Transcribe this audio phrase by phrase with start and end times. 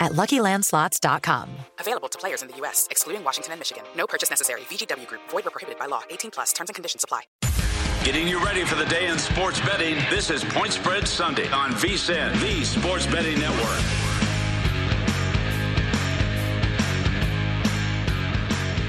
[0.00, 1.48] at LuckyLandSlots.com.
[1.80, 3.84] Available to players in the U.S., excluding Washington and Michigan.
[3.96, 4.62] No purchase necessary.
[4.62, 5.22] VGW Group.
[5.30, 6.02] Void where prohibited by law.
[6.10, 6.52] 18 plus.
[6.52, 7.22] Terms and conditions apply.
[8.06, 9.96] Getting you ready for the day in sports betting.
[10.08, 13.82] This is Point Spread Sunday on VSIN, the Sports Betting Network.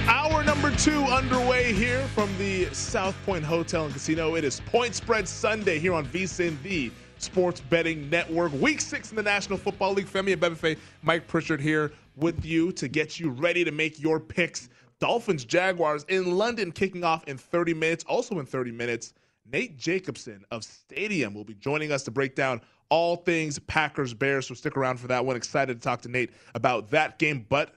[0.08, 4.36] Hour number two underway here from the South Point Hotel and Casino.
[4.36, 8.54] It is Point Spread Sunday here on VSIN, the Sports Betting Network.
[8.54, 10.08] Week six in the National Football League.
[10.08, 14.70] Femi Abebefe, Mike Pritchard here with you to get you ready to make your picks.
[15.00, 18.04] Dolphins Jaguars in London kicking off in 30 minutes.
[18.08, 19.14] Also in 30 minutes,
[19.52, 24.48] Nate Jacobson of Stadium will be joining us to break down all things Packers Bears.
[24.48, 25.36] So stick around for that one.
[25.36, 27.46] Excited to talk to Nate about that game.
[27.48, 27.76] But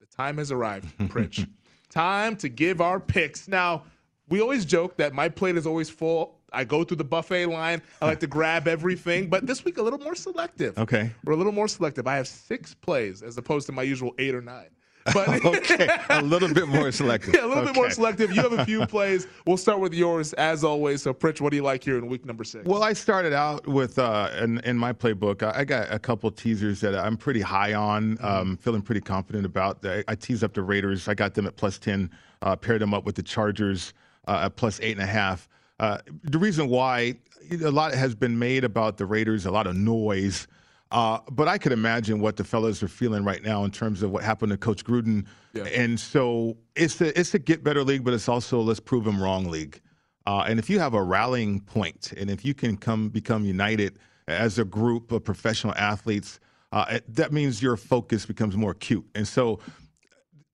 [0.00, 1.48] the time has arrived, Pritch.
[1.90, 3.48] time to give our picks.
[3.48, 3.84] Now,
[4.28, 6.37] we always joke that my plate is always full.
[6.52, 7.82] I go through the buffet line.
[8.00, 10.78] I like to grab everything, but this week a little more selective.
[10.78, 11.10] Okay.
[11.24, 12.06] We're a little more selective.
[12.06, 14.68] I have six plays as opposed to my usual eight or nine.
[15.14, 17.34] But okay, a little bit more selective.
[17.38, 17.72] Yeah, a little okay.
[17.72, 18.34] bit more selective.
[18.34, 19.26] You have a few plays.
[19.46, 21.02] We'll start with yours as always.
[21.02, 22.64] So, Pritch, what do you like here in week number six?
[22.66, 25.42] Well, I started out with uh, in, in my playbook.
[25.42, 29.84] I got a couple teasers that I'm pretty high on, um, feeling pretty confident about.
[29.84, 31.08] I, I teased up the Raiders.
[31.08, 32.10] I got them at plus ten.
[32.42, 33.94] Uh, paired them up with the Chargers
[34.26, 35.48] uh, at plus eight and a half.
[35.78, 37.16] Uh, the reason why
[37.62, 40.46] a lot has been made about the Raiders, a lot of noise.
[40.90, 44.10] Uh, but I could imagine what the fellas are feeling right now in terms of
[44.10, 45.26] what happened to Coach Gruden.
[45.52, 45.64] Yeah.
[45.64, 49.22] And so it's a, it's a get better league, but it's also let's prove him
[49.22, 49.80] wrong league.
[50.26, 53.98] Uh, and if you have a rallying point, and if you can come become united
[54.26, 56.40] as a group of professional athletes,
[56.72, 59.06] uh, that means your focus becomes more acute.
[59.14, 59.58] And so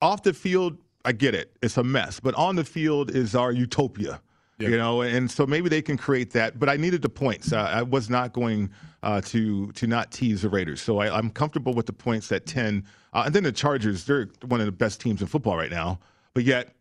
[0.01, 2.21] off the field, I get it; it's a mess.
[2.21, 4.21] But on the field is our utopia.
[4.57, 4.69] Yep.
[4.69, 6.59] You know, and so maybe they can create that.
[6.59, 7.51] But I needed the points.
[7.51, 8.69] Uh, I was not going
[9.03, 12.45] uh, to to not tease the Raiders, so I, am comfortable with the points at
[12.45, 12.85] ten.
[13.11, 15.99] Uh, and then the Chargers, they're one of the best teams in football right now,
[16.33, 16.73] but yet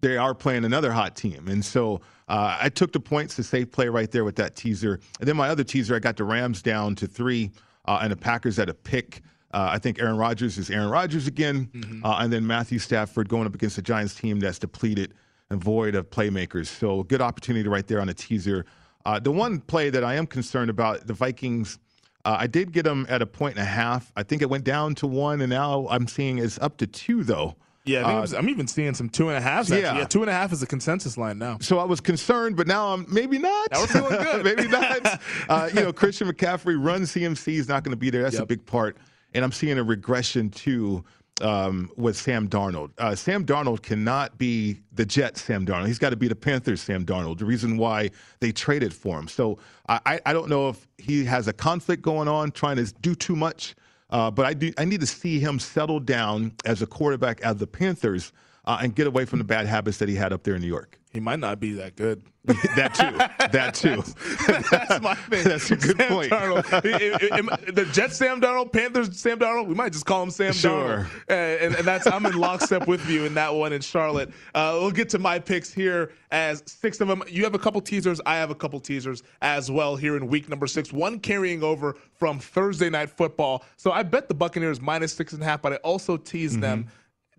[0.00, 3.70] they are playing another hot team, and so uh, I took the points to safe
[3.70, 4.98] play right there with that teaser.
[5.20, 7.52] And then my other teaser, I got the Rams down to three,
[7.84, 9.22] uh, and the Packers at a pick.
[9.54, 12.00] Uh, I think Aaron Rodgers is Aaron Rodgers again, mm-hmm.
[12.04, 15.14] and then Matthew Stafford going up against the Giants team that's depleted
[15.50, 16.66] and void of playmakers.
[16.66, 18.66] So good opportunity right there on a teaser.
[19.04, 21.78] Uh, the one play that I am concerned about, the Vikings,
[22.24, 24.10] uh, I did get them at a point and a half.
[24.16, 27.22] I think it went down to one, and now I'm seeing it's up to two,
[27.22, 27.54] though.
[27.84, 29.70] Yeah, I am uh, even seeing some two and a halves.
[29.70, 29.96] Yeah.
[29.96, 31.58] yeah, two and a half is a consensus line now.
[31.60, 33.68] So I was concerned, but now I'm maybe not.
[33.70, 34.44] Now we're feeling good.
[34.44, 35.20] maybe not.
[35.48, 38.22] Uh, you know, Christian McCaffrey run CMC is not going to be there.
[38.22, 38.42] That's yep.
[38.42, 38.96] a big part,
[39.32, 41.04] and I'm seeing a regression too
[41.40, 42.90] um, with Sam Darnold.
[42.98, 45.86] Uh, Sam Darnold cannot be the Jets Sam Darnold.
[45.86, 47.38] He's got to be the Panthers Sam Darnold.
[47.38, 48.10] The reason why
[48.40, 49.28] they traded for him.
[49.28, 53.14] So I, I don't know if he has a conflict going on, trying to do
[53.14, 53.74] too much.
[54.10, 54.72] Uh, but I do.
[54.78, 58.32] I need to see him settle down as a quarterback as the Panthers.
[58.66, 60.66] Uh, and get away from the bad habits that he had up there in New
[60.66, 60.98] York.
[61.12, 62.22] He might not be that good.
[62.44, 63.48] that too.
[63.50, 64.02] That too.
[64.46, 65.44] that's, that's my thing.
[65.44, 66.30] That's a good Sam point.
[66.30, 67.74] Darnold.
[67.74, 69.66] the Jets Sam Darnold, Panthers Sam Darnold.
[69.66, 71.08] We might just call him Sam Sure.
[71.28, 71.62] Darnold.
[71.62, 74.30] And, and that's I'm in lockstep with you in that one in Charlotte.
[74.54, 77.22] Uh, we'll get to my picks here as six of them.
[77.28, 78.20] You have a couple teasers.
[78.26, 80.92] I have a couple teasers as well here in week number six.
[80.92, 83.64] One carrying over from Thursday night football.
[83.76, 86.88] So I bet the Buccaneers minus six and a half, but I also teased them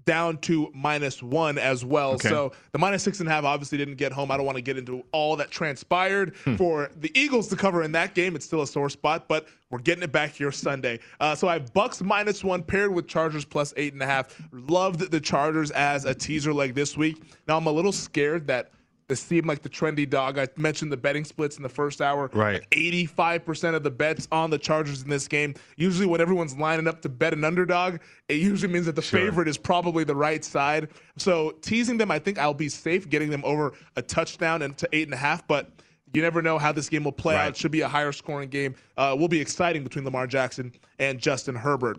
[0.08, 2.14] down to minus one as well.
[2.14, 2.30] Okay.
[2.30, 4.32] So the minus six and a half obviously didn't get home.
[4.32, 7.92] I don't want to get into all that transpired for the Eagles to cover in
[7.92, 8.36] that game.
[8.36, 11.00] It's still a sore spot, but we're getting it back here Sunday.
[11.20, 14.42] Uh, so I have Bucks minus one paired with Chargers plus eight and a half.
[14.52, 17.22] Loved the Chargers as a teaser leg this week.
[17.48, 18.72] Now I'm a little scared that
[19.08, 20.38] this seemed like the trendy dog.
[20.38, 22.30] I mentioned the betting splits in the first hour.
[22.34, 22.62] Right.
[22.72, 25.56] 85% of the bets on the Chargers in this game.
[25.78, 29.20] Usually, when everyone's lining up to bet an underdog, it usually means that the Sure.
[29.20, 30.90] favorite is probably the right side.
[31.18, 34.90] So, teasing them, I think I'll be safe getting them over a touchdown and to
[34.92, 35.48] eight and a half.
[35.48, 35.72] But
[36.14, 37.44] you never know how this game will play Right.
[37.46, 37.50] out.
[37.50, 38.76] It should be a higher scoring game.
[38.98, 41.98] Uh, will be exciting between Lamar Jackson and Justin Herbert.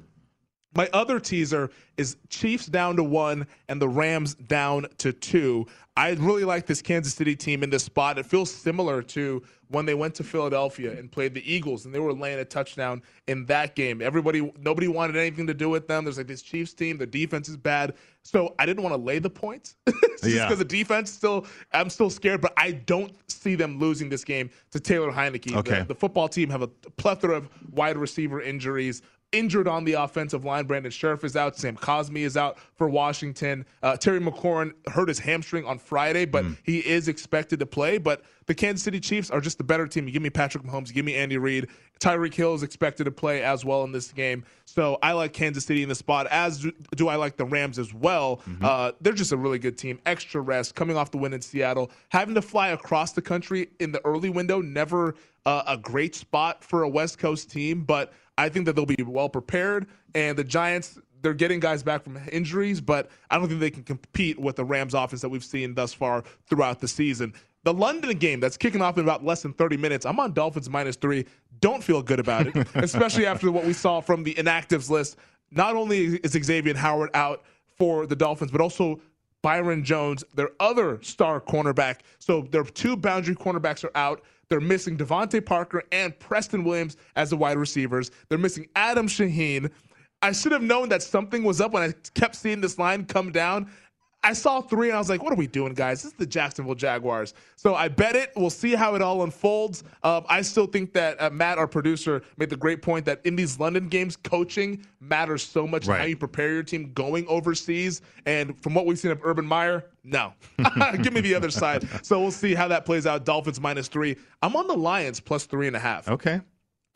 [0.78, 5.66] My other teaser is Chiefs down to one and the Rams down to two.
[5.96, 8.16] I really like this Kansas City team in this spot.
[8.16, 11.98] It feels similar to when they went to Philadelphia and played the Eagles and they
[11.98, 14.00] were laying a touchdown in that game.
[14.00, 16.04] Everybody, nobody wanted anything to do with them.
[16.04, 16.96] There's like this Chiefs team.
[16.96, 17.94] The defense is bad.
[18.22, 20.44] So I didn't want to lay the points just Yeah.
[20.44, 24.48] because the defense still, I'm still scared, but I don't see them losing this game
[24.70, 25.56] to Taylor Heinicke.
[25.56, 25.80] Okay.
[25.80, 29.02] The, the football team have a plethora of wide receiver injuries.
[29.32, 31.54] Injured on the offensive line, Brandon Scherff is out.
[31.54, 33.66] Sam Cosmi is out for Washington.
[33.82, 37.98] Uh, Terry McLaurin hurt his hamstring on Friday, but he is expected to play.
[37.98, 40.06] But the Kansas City Chiefs are just the better team.
[40.06, 41.68] You give me Patrick Mahomes, you give me Andy Reid.
[42.00, 44.44] Tyreek Hill is expected to play as well in this game.
[44.64, 47.78] So I like Kansas City in the spot, as do, do I like the Rams
[47.78, 48.40] as well.
[48.62, 50.00] Uh, they're just a really good team.
[50.06, 51.90] Extra rest, coming off the win in Seattle.
[52.08, 56.64] Having to fly across the country in the early window, never uh, a great spot
[56.64, 59.86] for a West Coast team, but I think that they'll be well prepared.
[60.14, 63.82] And the Giants, they're getting guys back from injuries, but I don't think they can
[63.82, 67.34] compete with the Rams offense that we've seen thus far throughout the season.
[67.64, 70.06] The London game that's kicking off in about less than 30 minutes.
[70.06, 71.26] I'm on Dolphins minus three.
[71.60, 75.16] Don't feel good about it, especially after what we saw from the inactives list.
[75.50, 77.42] Not only is Xavier Howard out
[77.76, 79.00] for the Dolphins, but also
[79.42, 82.00] Byron Jones, their other star cornerback.
[82.18, 84.22] So their two boundary cornerbacks are out.
[84.50, 88.10] They're missing DeVante Parker and Preston Williams as the wide receivers.
[88.28, 89.70] They're missing Adam Shaheen.
[90.22, 93.30] I should have known that something was up when I kept seeing this line come
[93.30, 93.70] down.
[94.24, 96.02] I saw three and I was like, what are we doing, guys?
[96.02, 97.34] This is the Jacksonville Jaguars.
[97.54, 98.32] So I bet it.
[98.34, 99.84] We'll see how it all unfolds.
[100.02, 103.36] Um, I still think that uh, Matt, our producer, made the great point that in
[103.36, 106.00] these London games, coaching matters so much Right.
[106.00, 108.02] how you prepare your team going overseas.
[108.26, 110.32] And from what we've seen of Urban Meyer, no.
[111.02, 111.88] Give me the other side.
[112.04, 113.24] So we'll see how that plays out.
[113.24, 114.16] Dolphins minus three.
[114.42, 116.08] I'm on the Lions plus three and a half.
[116.08, 116.40] Okay.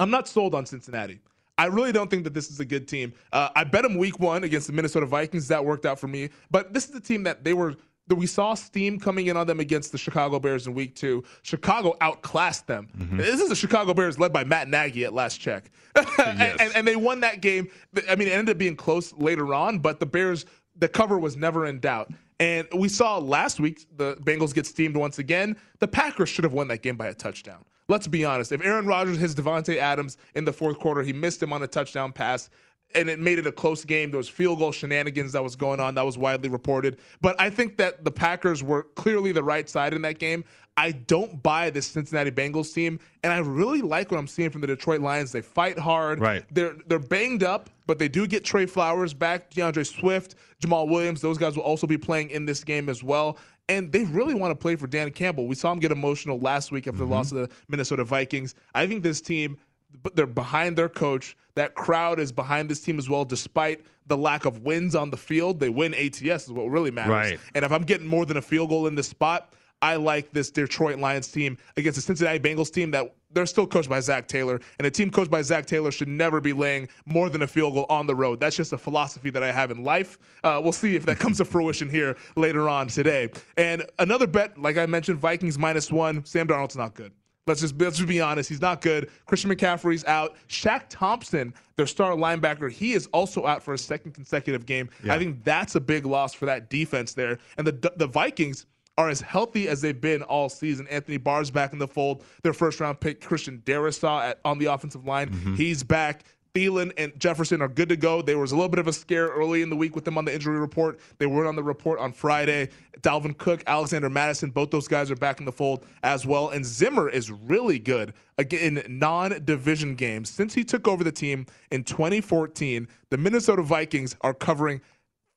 [0.01, 1.21] I'm not sold on Cincinnati.
[1.59, 3.13] I really don't think that this is a good team.
[3.33, 5.49] Uh, I bet them week one against the Minnesota Vikings.
[5.49, 6.31] That worked out for me.
[6.51, 7.75] But this is the team that they were.
[8.09, 11.23] That we saw steam coming in on them against the Chicago Bears in week two.
[11.43, 12.89] Chicago outclassed them.
[13.13, 15.71] This is the Chicago Bears led by Matt Nagy at last check.
[15.95, 17.69] and, and, and they won that game.
[18.11, 21.37] I mean, it ended up being close later on, but the Bears, the cover was
[21.37, 22.11] never in doubt.
[22.41, 25.57] And we saw last week the Bengals get steamed once again.
[25.79, 27.65] The Packers should have won that game by a touchdown.
[27.89, 28.53] Let's be honest.
[28.53, 31.67] If Aaron Rodgers hits Davante Adams in the fourth quarter, he missed him on a
[31.67, 32.49] touchdown pass,
[32.95, 34.11] and it made it a close game.
[34.11, 36.99] There was field goal shenanigans that was going on that was widely reported.
[37.21, 40.45] But I think that the Packers were clearly the right side in that game.
[40.77, 44.63] I don't buy this Cincinnati Bengals team, and I really like what I'm seeing from
[44.63, 45.31] the Detroit Lions.
[45.31, 46.19] They fight hard.
[46.19, 46.45] Right.
[46.51, 51.21] They're they're banged up, but they do get Trey Flowers back, DeAndre Swift, Jamaal Williams.
[51.21, 53.37] Those guys will also be playing in this game as well.
[53.69, 55.47] And they really want to play for Dan Campbell.
[55.47, 57.39] We saw him get emotional last week after the loss mm-hmm.
[57.39, 58.55] of the Minnesota Vikings.
[58.75, 59.57] I think this team,
[60.03, 61.37] but they're behind their coach.
[61.55, 65.17] That crowd is behind this team as well, despite the lack of wins on the
[65.17, 65.61] field.
[65.61, 67.11] They win ATS is what really matters.
[67.11, 67.41] Right.
[67.55, 70.51] And if I'm getting more than a field goal in this spot, I like this
[70.51, 74.61] Detroit Lions team against the Cincinnati Bengals team that they're still coached by Zac Taylor.
[74.79, 77.75] And a team coached by Zac Taylor should never be laying more than a field
[77.75, 78.41] goal on the road.
[78.41, 80.19] That's just a philosophy that I have in life.
[80.45, 83.31] Uh, we'll see if that comes to fruition here later on today.
[83.57, 86.25] And another bet, like I mentioned, Vikings minus one.
[86.25, 87.13] Sam Darnold's not good.
[87.49, 88.49] Let's just let's just be honest.
[88.49, 89.11] He's not good.
[89.27, 90.37] Christian McCaffrey's out.
[90.49, 94.89] Shaq Thompson, their star linebacker, he is also out for a second consecutive game.
[95.09, 97.39] I think that's a big loss for that defense there.
[97.59, 98.67] And the the Vikings
[99.03, 100.87] are as healthy as they've been all season.
[100.89, 102.25] Anthony Barr's back in the fold.
[102.43, 105.55] Their first round pick, Christian Darrisaw, at, on the offensive line, mm-hmm.
[105.57, 106.25] he's back.
[106.55, 108.21] Thielen and Jefferson are good to go.
[108.21, 110.27] There was a little bit of a scare early in the week with them on
[110.27, 111.01] the injury report.
[111.17, 112.69] They weren't on the report on Friday.
[113.01, 116.51] Dalvin Cook, Alexander Mattison, both those guys are back in the fold as well.
[116.51, 120.29] And Zimmer is really good again in non-division games.
[120.29, 124.83] Since he took over the team in 2014, the Minnesota Vikings are covering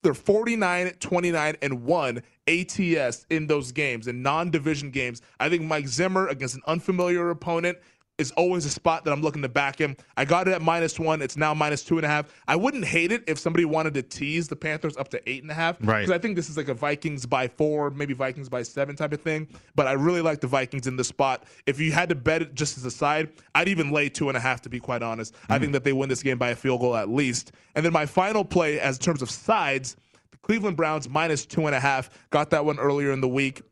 [0.06, 5.22] they're 49, 29, and 1 ATS in those games, in non division games.
[5.40, 7.78] I think Mike Zimmer against an unfamiliar opponent
[8.18, 9.96] is always a spot that I'm looking to back him.
[10.16, 11.22] I got it at minus one.
[11.22, 12.34] It's now minus two and a half.
[12.48, 15.52] I wouldn't hate it if somebody wanted to tease the Panthers up to eight and
[15.52, 15.78] a half.
[15.82, 16.02] Right.
[16.02, 19.12] Because I think this is like a Vikings by four, maybe Vikings by seven type
[19.12, 19.48] of thing.
[19.76, 21.44] But I really like the Vikings in the spot.
[21.66, 24.38] If you had to bet it just as a side, I'd even lay two and
[24.38, 25.34] a half to be quite honest.
[25.34, 25.54] Mm-hmm.
[25.54, 27.52] I think that they win this game by a field goal at least.
[27.76, 29.98] And then my final play, as in terms of sides,
[30.46, 32.08] Cleveland Browns minus two and a half.
[32.30, 33.64] Got that one earlier in the week.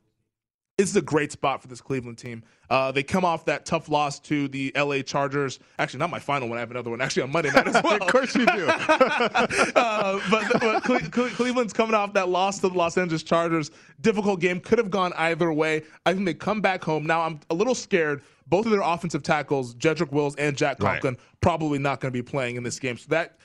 [0.79, 2.43] This is a great spot for this Cleveland team.
[2.67, 5.59] Uh, they come off that tough loss to the LA Chargers.
[5.77, 6.57] Actually, not my final one.
[6.57, 8.01] I have another one actually on Monday night as well.
[8.01, 8.65] of course you do.
[8.69, 13.69] uh, but, but Cle- Cle- Cleveland's coming off that loss to the Los Angeles Chargers.
[14.01, 14.59] Difficult game.
[14.59, 15.83] Could have gone either way.
[16.07, 17.05] I think they come back home.
[17.05, 18.23] Now, I'm a little scared.
[18.47, 21.23] Both of their offensive tackles, Jedrick Wills and Jack Conklin, right.
[21.39, 22.97] probably not going to be playing in this game.
[22.97, 23.37] So that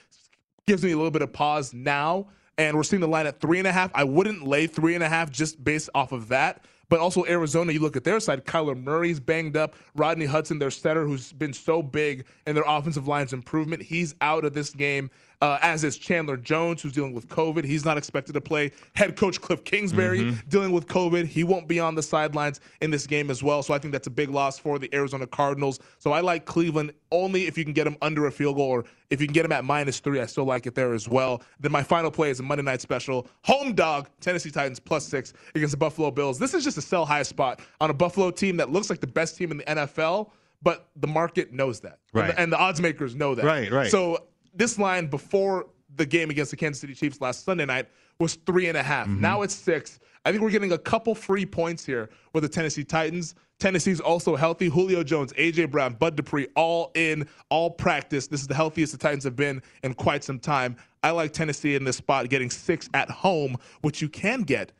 [0.66, 2.28] gives me a little bit of pause now.
[2.58, 3.90] And we're seeing the line at three and a half.
[3.94, 6.64] I wouldn't lay three and a half just based off of that.
[6.88, 9.74] But also Arizona, you look at their side, Kyler Murray's banged up.
[9.94, 14.44] Rodney Hudson, their center, who's been so big in their offensive line's improvement, he's out
[14.44, 15.10] of this game.
[15.40, 17.64] Uh, as is Chandler Jones, who's dealing with COVID.
[17.64, 18.72] He's not expected to play.
[18.94, 20.48] Head coach Cliff Kingsbury mm-hmm.
[20.48, 21.26] dealing with COVID.
[21.26, 23.62] He won't be on the sidelines in this game as well.
[23.62, 25.78] So I think that's a big loss for the Arizona Cardinals.
[25.98, 28.84] So I like Cleveland only if you can get them under a field goal or
[29.10, 30.20] if you can get them at minus three.
[30.20, 31.42] I still like it there as well.
[31.60, 33.28] Then my final play is a Monday night special.
[33.44, 36.40] Home dog, Tennessee Titans plus six against the Buffalo Bills.
[36.40, 39.06] This is just a sell high spot on a Buffalo team that looks like the
[39.06, 40.30] best team in the NFL
[40.62, 42.24] but the market knows that, right?
[42.24, 43.70] And the, and the odds makers know that, right?
[43.70, 43.90] Right.
[43.90, 44.24] So
[44.58, 47.88] this line before the game against the Kansas City Chiefs last Sunday night
[48.18, 49.06] was three and a half.
[49.06, 49.20] Mm-hmm.
[49.20, 50.00] Now it's six.
[50.24, 53.34] I think we're getting a couple free points here with the Tennessee Titans.
[53.58, 54.68] Tennessee's also healthy.
[54.68, 58.26] Julio Jones, AJ Brown, Bud Dupree, all in, all practice.
[58.26, 60.76] This is the healthiest the Titans have been in quite some time.
[61.02, 64.72] I like Tennessee in this spot, getting six at home, which you can get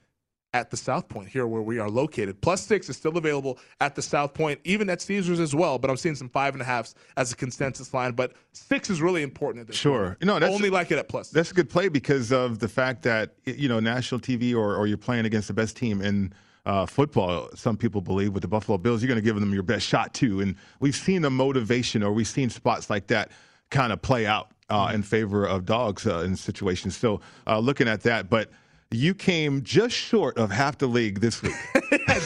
[0.54, 2.40] at the South Point here where we are located.
[2.40, 5.78] Plus six is still available at the South Point, even at Caesars as well.
[5.78, 8.12] But I'm seeing some five and a halfs as a consensus line.
[8.12, 10.06] But six is really important at this sure.
[10.06, 10.18] Point.
[10.20, 11.30] You know, that's only like it at plus.
[11.30, 14.86] That's a good play because of the fact that you know national TV or or
[14.86, 16.32] you're playing against the best team in.
[16.66, 19.62] Uh, football, some people believe with the Buffalo Bills, you're going to give them your
[19.62, 20.42] best shot too.
[20.42, 23.30] And we've seen the motivation or we've seen spots like that
[23.70, 26.94] kind of play out uh, in favor of dogs uh, in situations.
[26.94, 28.50] So uh, looking at that, but
[28.90, 31.52] you came just short of half the league this week.
[31.92, 32.18] yeah,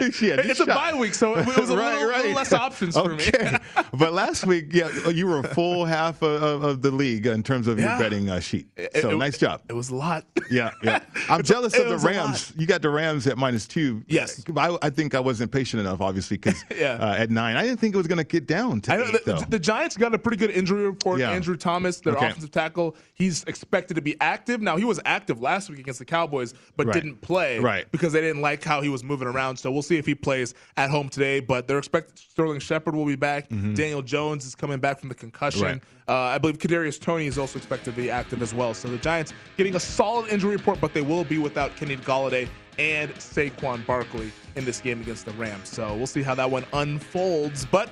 [0.00, 2.18] just yeah, just it's a bye week, so it was a right, little, right.
[2.18, 3.52] little, less options for okay.
[3.52, 3.82] me.
[3.94, 7.66] but last week, yeah, you were a full half of, of the league in terms
[7.66, 7.90] of yeah.
[7.90, 8.68] your betting uh, sheet.
[9.00, 9.62] So it, nice job.
[9.68, 10.24] It was a lot.
[10.50, 11.00] Yeah, yeah.
[11.28, 12.52] I'm jealous of the Rams.
[12.56, 14.04] You got the Rams at minus two.
[14.08, 14.44] Yes.
[14.56, 16.92] I, I think I wasn't patient enough, obviously, because yeah.
[16.94, 19.24] uh, at nine, I didn't think it was going to get down to know, eight,
[19.24, 21.20] the, the, Giants got a pretty good injury report.
[21.20, 22.28] Andrew Thomas, their okay.
[22.28, 24.60] offensive tackle, he's expected to be active.
[24.60, 26.94] Now, he was active last week against the Cowboys but right.
[26.94, 27.90] didn't play right.
[27.92, 29.56] because they didn't like how he was moving around.
[29.56, 31.40] So we'll see if he plays at home today.
[31.40, 33.48] But they're expecting Sterling Shepard will be back.
[33.48, 33.74] Mm-hmm.
[33.74, 35.62] Daniel Jones is coming back from the concussion.
[35.62, 35.82] Right.
[36.06, 38.74] Uh, I believe Kadarius Toney is also expected to be active as well.
[38.74, 42.48] So the Giants getting a solid injury report, but they will be without Kenny Golladay
[42.78, 45.68] and Saquon Barkley in this game against the Rams.
[45.68, 47.66] So we'll see how that one unfolds.
[47.66, 47.90] But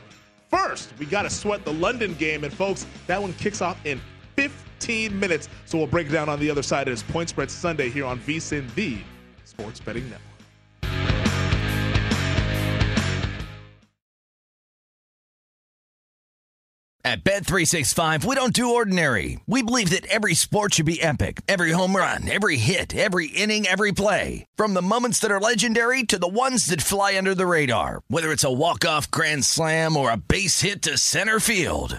[0.51, 2.45] first, we got to sweat the London game.
[2.45, 4.01] And folks, that one kicks off in
[4.49, 5.49] 15 minutes.
[5.65, 6.89] So we'll break it down on the other side.
[6.89, 8.99] It is Point Spread Sunday here on VSIN, the
[9.45, 10.33] Sports Betting Network.
[17.05, 19.41] At Bet365, we don't do ordinary.
[19.49, 21.41] We believe that every sport should be epic.
[21.49, 24.47] Every home run, every hit, every inning, every play.
[24.55, 28.03] From the moments that are legendary to the ones that fly under the radar.
[28.07, 31.99] Whether it's a walk-off grand slam or a base hit to center field.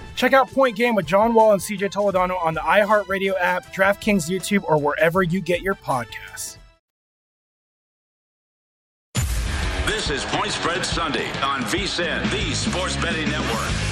[0.15, 4.29] Check out Point Game with John Wall and CJ Toledano on the iHeartRadio app, DraftKings
[4.29, 6.57] YouTube, or wherever you get your podcasts.
[9.85, 13.91] This is Point Spread Sunday on VSIN, the Sports Betting Network.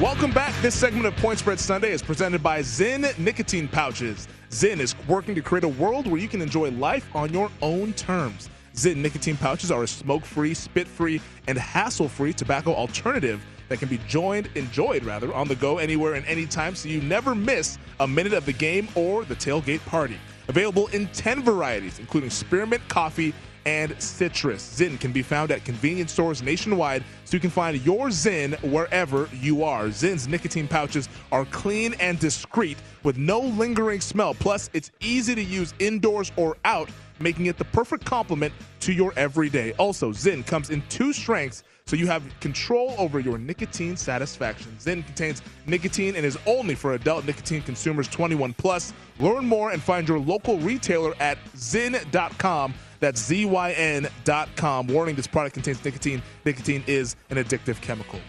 [0.00, 0.54] Welcome back.
[0.62, 4.28] This segment of Point Spread Sunday is presented by Zyn Nicotine Pouches.
[4.50, 7.92] Zyn is working to create a world where you can enjoy life on your own
[7.94, 8.48] terms.
[8.78, 14.48] Zyn nicotine pouches are a smoke-free, spit-free, and hassle-free tobacco alternative that can be joined,
[14.54, 18.46] enjoyed rather, on the go anywhere and anytime so you never miss a minute of
[18.46, 20.16] the game or the tailgate party.
[20.46, 23.34] Available in 10 varieties, including spearmint coffee
[23.66, 24.78] and citrus.
[24.78, 29.28] Zyn can be found at convenience stores nationwide, so you can find your Zyn wherever
[29.40, 29.86] you are.
[29.86, 34.34] Zyn's nicotine pouches are clean and discreet with no lingering smell.
[34.34, 36.88] Plus, it's easy to use indoors or out,
[37.20, 39.72] making it the perfect complement to your everyday.
[39.74, 44.76] Also, Zyn comes in two strengths so you have control over your nicotine satisfaction.
[44.78, 48.92] Zyn contains nicotine and is only for adult nicotine consumers 21 plus.
[49.18, 52.74] Learn more and find your local retailer at zyn.com.
[53.00, 54.86] That's Z-Y-N.com.
[54.88, 56.22] Warning, this product contains nicotine.
[56.44, 58.20] Nicotine is an addictive chemical.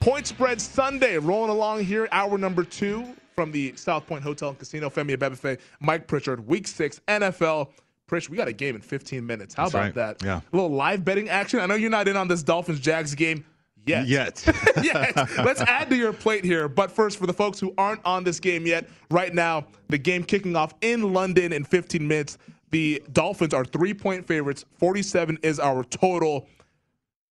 [0.00, 4.58] Point Spread Sunday, rolling along here, hour number two from the South Point Hotel and
[4.58, 4.90] Casino.
[4.90, 7.68] Femi Abebefe, Mike Pritchard, Week 6, NFL.
[8.08, 9.54] Pritch, we got a game in 15 minutes.
[9.54, 9.94] How That's about right.
[9.94, 10.24] that?
[10.24, 10.40] Yeah.
[10.52, 11.60] A little live betting action.
[11.60, 13.44] I know you're not in on this Dolphins-Jags game
[13.86, 14.06] yet.
[14.06, 14.44] Yet.
[14.82, 15.14] yet.
[15.38, 16.68] Let's add to your plate here.
[16.68, 20.24] But first, for the folks who aren't on this game yet, right now, the game
[20.24, 22.38] kicking off in London in 15 minutes.
[22.70, 24.64] The Dolphins are three point favorites.
[24.78, 26.46] 47 is our total.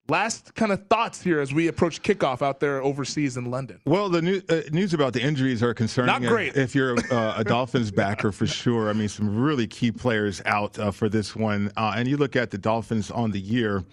[0.10, 3.82] Last kind of thoughts here as we approach kickoff out there overseas in London.
[3.86, 6.08] Well, the new, uh, news about the injuries are concerning.
[6.08, 6.56] Not great.
[6.56, 8.90] If you're uh, a Dolphins backer, for sure.
[8.90, 11.74] I mean, some really key players out uh, for this one.
[11.76, 13.84] Uh, and you look at the Dolphins on the year,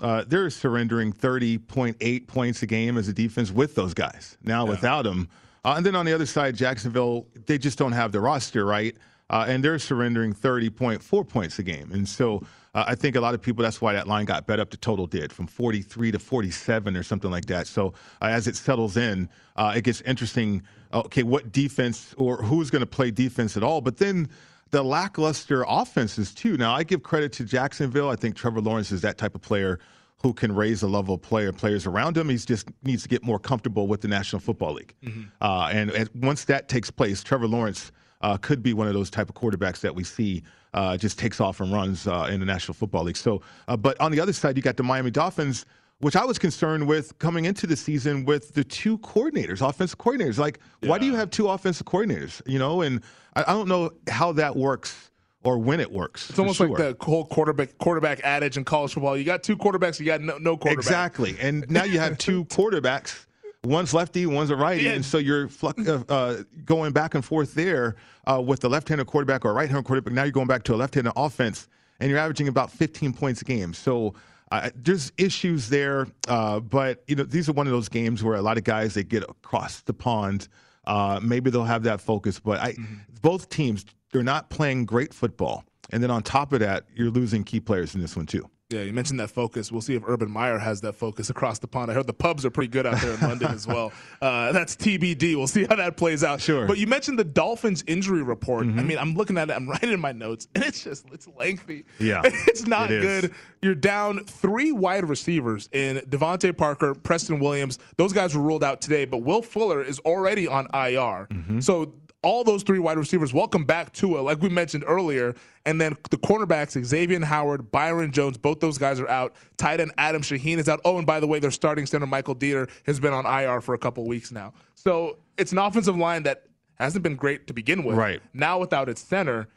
[0.00, 4.38] uh, they're surrendering 30.8 points a game as a defense with those guys.
[4.44, 5.28] Now, without them.
[5.64, 8.96] Uh, and then on the other side, Jacksonville, they just don't have the roster, right?
[9.30, 11.90] Uh, and they're surrendering 30.4 points a game.
[11.92, 12.42] And so
[12.74, 14.76] uh, I think a lot of people, that's why that line got bet up to
[14.76, 17.66] total did from 43 to 47 or something like that.
[17.66, 20.62] So uh, as it settles in, uh, it gets interesting.
[20.92, 23.80] Okay, what defense or who's going to play defense at all?
[23.80, 24.28] But then
[24.70, 26.56] the lackluster offenses, too.
[26.56, 28.10] Now, I give credit to Jacksonville.
[28.10, 29.78] I think Trevor Lawrence is that type of player
[30.22, 32.28] who can raise the level of player players around him.
[32.28, 34.94] He just needs to get more comfortable with the National Football League.
[35.40, 37.92] Uh, and, and once that takes place, Trevor Lawrence
[38.24, 41.40] uh, could be one of those type of quarterbacks that we see uh, just takes
[41.42, 43.18] off and runs uh, in the National Football League.
[43.18, 45.66] So, uh, but on the other side, you got the Miami Dolphins,
[46.00, 50.38] which I was concerned with coming into the season with the two coordinators, offensive coordinators.
[50.38, 52.40] Like, why do you have two offensive coordinators?
[52.46, 53.02] You know, and
[53.36, 55.10] I, I don't know how that works
[55.44, 56.30] or when it works.
[56.30, 59.18] It's almost like the whole quarterback quarterback adage in college football.
[59.18, 60.82] You got two quarterbacks, you got no, no quarterback.
[60.82, 61.36] Exactly.
[61.38, 63.26] And now you have two quarterbacks.
[63.64, 64.92] One's lefty, one's a righty, Yeah.
[64.92, 67.96] and so you're uh, uh, going back and forth there
[68.26, 70.12] uh, with the left-handed quarterback or right-handed quarterback.
[70.12, 73.44] Now you're going back to a left-handed offense, and you're averaging about 15 points a
[73.44, 73.72] game.
[73.72, 74.14] So
[74.52, 78.34] uh, there's issues there, uh, but you know these are one of those games where
[78.36, 80.48] a lot of guys they get across the pond.
[80.86, 82.74] Uh, maybe they'll have that focus, but I,
[83.22, 87.42] both teams they're not playing great football, and then on top of that, you're losing
[87.42, 88.48] key players in this one too.
[88.74, 89.70] Yeah, you mentioned that focus.
[89.70, 91.92] We'll see if Urban Meyer has that focus across the pond.
[91.92, 93.92] I heard the pubs are pretty good out there in London as well.
[94.20, 95.36] Uh, that's TBD.
[95.36, 96.40] We'll see how that plays out.
[96.40, 96.66] Sure.
[96.66, 98.66] But you mentioned the Dolphins injury report.
[98.66, 98.78] Mm-hmm.
[98.80, 99.52] I mean, I'm looking at it.
[99.52, 101.84] I'm writing in my notes, and it's just it's lengthy.
[102.00, 103.34] Yeah, it's not it good.
[103.62, 107.78] You're down three wide receivers in DeVante Parker, Preston Williams.
[107.96, 111.28] Those guys were ruled out today, but Will Fuller is already on IR.
[111.30, 111.60] Mm-hmm.
[111.60, 111.92] So
[112.24, 115.34] all those three wide receivers, welcome back to it, like we mentioned earlier.
[115.66, 119.34] And then the cornerbacks, Xavier Howard, Byron Jones, both those guys are out.
[119.56, 120.80] Tight end Adam Shaheen is out.
[120.84, 123.74] Oh, and by the way, their starting center Michael Deiter has been on IR for
[123.74, 124.52] a couple weeks now.
[124.74, 127.96] So it's an offensive line that hasn't been great to begin with.
[127.96, 128.20] Right.
[128.32, 129.48] Now without its center,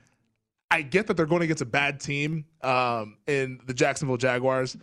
[0.70, 4.78] I get that they're going against a bad team um, in the Jacksonville Jaguars.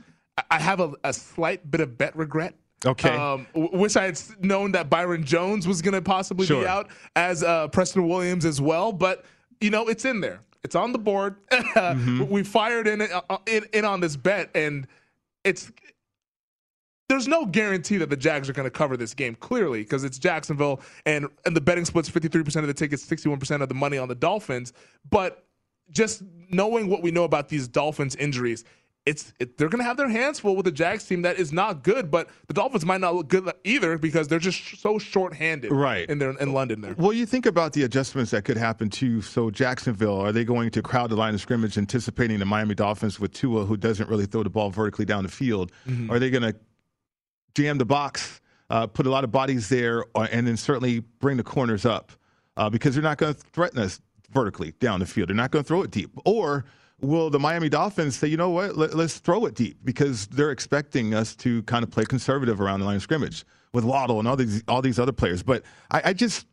[0.51, 2.55] I- have a, a slight bit of bet regret.
[2.87, 3.11] Okay.
[3.11, 6.63] Um, w- wish I had known that Byron Jones was going to possibly Sure.
[6.63, 9.25] be out as uh, Preston Williams as well, but
[9.61, 10.41] you know it's in there.
[10.63, 11.37] It's on the board.
[11.75, 12.29] Mm-hmm.
[12.29, 14.87] We fired in, uh, in in on this bet, and
[15.43, 15.71] it's
[17.09, 20.19] there's no guarantee that the Jags are going to cover this game clearly because it's
[20.19, 24.09] Jacksonville and and the betting splits 53% of the tickets, 61% of the money on
[24.09, 24.73] the Dolphins.
[25.11, 25.45] But
[25.91, 28.65] just knowing what we know about these Dolphins injuries,
[29.07, 31.53] it's it, they're going to have their hands full with the Jags team that is
[31.53, 32.11] not good.
[32.11, 36.09] But the Dolphins might not look good either because they're just so short-handed, Right.
[36.09, 36.95] In there in London there.
[36.97, 39.21] Well, you think about the adjustments that could happen too.
[39.21, 43.21] So Jacksonville, are they going to crowd the line of scrimmage, anticipating the Miami Dolphins
[43.21, 45.71] with Tua, who doesn't really throw the ball vertically down the field?
[45.87, 46.11] Mhm.
[46.11, 46.55] Are they going to
[47.55, 48.41] jam the box,
[48.71, 52.11] uh, put a lot of bodies there, uh, and then certainly bring the corners up
[52.57, 54.01] uh, because they're not going to threaten us
[54.33, 55.29] vertically down the field.
[55.29, 56.11] They're not going to throw it deep.
[56.25, 56.65] Or
[57.01, 60.51] will the Miami Dolphins say, you know what, Let, us throw it deep because they're
[60.51, 64.29] expecting us to kind of play conservative around the line of scrimmage with Waddle and
[64.29, 65.43] all these all these other players.
[65.43, 66.47] But I, I just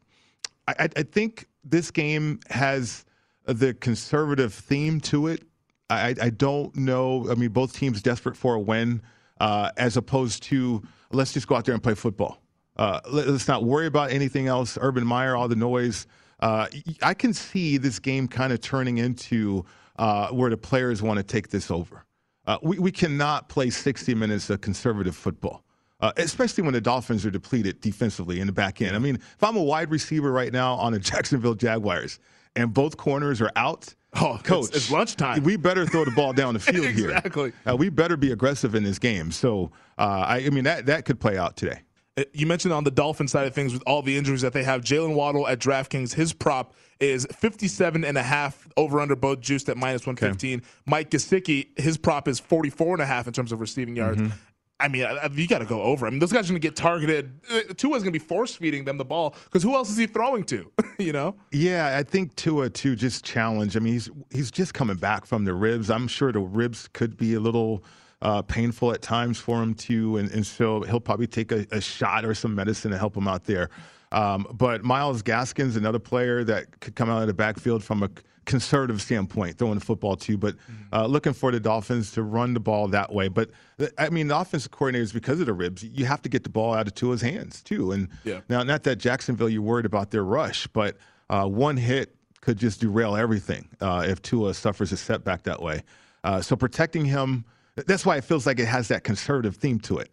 [0.68, 3.06] I, I- think this game has
[3.46, 5.44] the conservative theme to it.
[5.90, 7.30] I, I don't know.
[7.30, 9.02] I mean, both teams desperate for a win,
[9.40, 12.42] uh, as opposed to let's just go out there and play football.
[12.78, 14.78] Uh, let, us not worry about anything else.
[14.82, 16.08] Urban Meyer, all the noise.
[16.40, 16.68] Uh,
[17.04, 19.66] I can see this game kind of turning into
[19.98, 22.06] uh, where the players want to take this over.
[22.48, 25.64] Uh, we, we cannot play 60 minutes of conservative football,
[26.00, 28.96] uh, especially when the Dolphins are depleted defensively in the back end.
[28.96, 32.20] I mean, if I'm a wide receiver right now on the Jacksonville Jaguars
[32.56, 35.42] and both corners are out, Oh, it's- coach, it's lunchtime.
[35.44, 37.12] We better throw the ball down the field here.
[37.12, 37.54] Exactly.
[37.66, 39.32] Uh, we better be aggressive in this game.
[39.32, 41.80] So, uh, I, I mean, that that could play out today.
[42.22, 44.64] Uh, You mentioned on the Dolphin side of things with all the injuries that they
[44.64, 49.42] have, Jaylen Waddle at DraftKings, his prop is 57 and a half over under both
[49.42, 50.62] juiced at minus 115.
[50.86, 54.22] Mike Gesicki, his prop is 44 and a half in terms of receiving yards.
[54.22, 54.32] Mm-hmm.
[54.80, 56.08] I mean, you got to go over.
[56.08, 57.40] I mean, those guys are going to get targeted.
[57.52, 60.08] Uh, Tua's going to be force feeding them the ball because who else is he
[60.08, 60.72] throwing to?
[60.98, 61.36] you know?
[61.52, 63.78] Yeah, I think Tua too just challenge.
[63.78, 65.92] I mean, he's he's just coming back from the ribs.
[65.92, 67.84] I'm sure the ribs could be a little
[68.22, 71.82] uh, painful at times for him too, and, and so he'll probably take a, a
[71.82, 73.70] shot or some medicine to help him out there.
[74.12, 78.10] Um, but Myles Gaskin's another player that could come out of the backfield from a
[78.46, 80.56] conservative standpoint, throwing the football too, but
[80.92, 83.28] uh, looking for the Dolphins to run the ball that way.
[83.30, 83.52] But
[83.98, 86.74] I mean, the offensive coordinators, because of the ribs, you have to get the ball
[86.74, 87.92] out of Tua's hands too.
[87.92, 88.42] And Yeah.
[88.50, 90.98] now, not that Jacksonville, you're worried about their rush, but
[91.30, 95.84] uh, one hit could just derail everything uh, if Tua suffers a setback that way.
[96.24, 99.98] Uh, so protecting him, that's why it feels like it has that conservative theme to
[99.98, 100.12] it.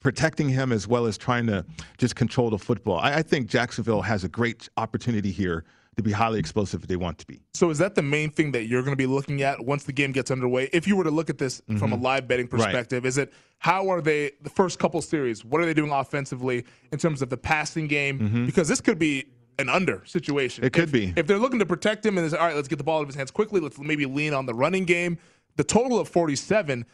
[0.00, 1.64] Protecting him as well as trying to
[1.98, 2.98] just control the football.
[2.98, 5.64] I, I think Jacksonville has a great opportunity here
[5.96, 7.40] to be highly explosive if they want to be.
[7.54, 9.92] So is that the main thing that you're going to be looking at once the
[9.92, 10.70] game gets underway?
[10.72, 12.02] If you were to look at this from a Mhm.
[12.02, 12.62] live betting Right.
[12.62, 15.44] perspective, is it how are they the first couple series?
[15.44, 18.46] What are they doing offensively in terms of the passing game?
[18.46, 19.24] Because this could be
[19.58, 20.60] an under situation.
[20.62, 20.66] Mm-hmm.
[20.68, 21.12] It could If- be.
[21.16, 23.08] If they're looking to protect him and all right, let's get the ball out of
[23.08, 23.60] his hands quickly.
[23.60, 25.18] Let's maybe lean on the running game.
[25.58, 26.86] The total of 47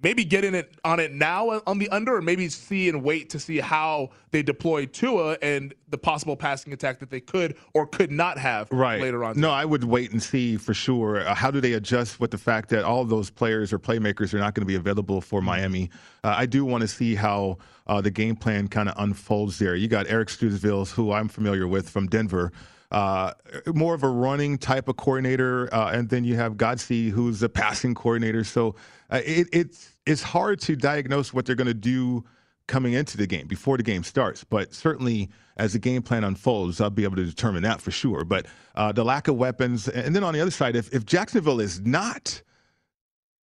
[0.00, 3.28] maybe get in it on it now on the under, or maybe see and wait
[3.30, 7.88] to see how they deploy Tua and the possible passing attack that they could or
[7.88, 9.40] could not have right later on.
[9.40, 11.26] No, I would wait and see for sure.
[11.26, 14.38] Uh, how do they adjust with the fact that all those players or playmakers are
[14.38, 15.90] not going to be available for Miami?
[16.22, 19.74] Uh, I do want to see how uh, the game plan kind of unfolds there.
[19.74, 22.52] You got Eric Studesville, who I'm familiar with from Denver.
[22.94, 23.32] Uh,
[23.74, 27.48] more of a running type of coordinator, uh, and then you have Godsey, who's a
[27.48, 28.44] passing coordinator.
[28.44, 28.76] So
[29.10, 32.24] uh, it, it's it's hard to diagnose what they're going to do
[32.68, 34.44] coming into the game before the game starts.
[34.44, 38.24] But certainly, as the game plan unfolds, I'll be able to determine that for sure.
[38.24, 41.60] But uh, the lack of weapons, and then on the other side, if, if Jacksonville
[41.60, 42.42] is not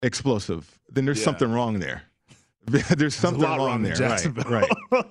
[0.02, 1.26] explosive, then there's Yeah.
[1.26, 2.04] something wrong there.
[2.96, 3.96] There's something lot wrong there.
[3.96, 4.44] Jacksonville.
[4.50, 5.06] Right, right.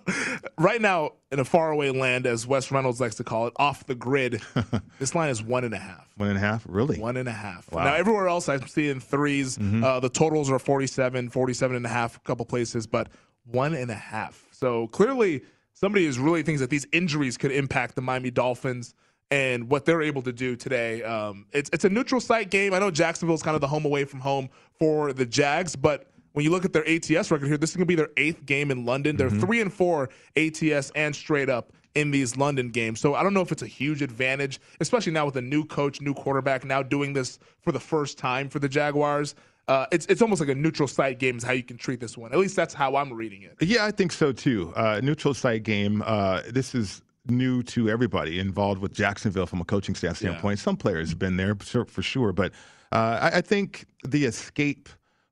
[0.58, 3.94] right now, in a faraway land, as Wes Reynolds likes to call it, off the
[3.96, 4.40] grid,
[5.00, 6.06] this line is one and a half.
[6.16, 6.64] One and a half?
[6.68, 6.98] Really?
[6.98, 7.70] One and a half.
[7.72, 7.84] Wow.
[7.84, 9.82] Now, everywhere else, I'm seeing 3s Mhm.
[9.84, 13.08] Uh, the totals are 47, 47 and a half, a couple places, but
[13.44, 14.46] one and a half.
[14.52, 15.42] So clearly,
[15.74, 18.94] somebody is really thinks that these injuries could impact the Miami Dolphins
[19.32, 21.02] and what they're able to do today.
[21.02, 22.74] Um, it's, it's a neutral site game.
[22.74, 26.44] I know Jacksonville's kind of the home away from home for the Jags, but when
[26.44, 28.70] you look at their ATS record here, this is going to be their eighth game
[28.70, 29.16] in London.
[29.16, 29.40] They're Mhm.
[29.40, 33.00] three and four ATS and straight up in these London games.
[33.00, 36.00] So I don't know if it's a huge advantage, especially now with a new coach,
[36.00, 39.34] new quarterback, now doing this for the first time for the Jaguars.
[39.66, 42.16] Uh, it's it's almost like a neutral site game is how you can treat this
[42.16, 42.32] one.
[42.32, 43.56] At least that's how I'm reading it.
[43.60, 44.72] Yeah, I think so too.
[44.76, 46.02] Uh, neutral site game.
[46.06, 50.58] Uh, this is new to everybody involved with Jacksonville from a coaching staff standpoint.
[50.58, 52.52] Some players have been there for, for sure, but
[52.92, 54.88] uh, I, I think the escape,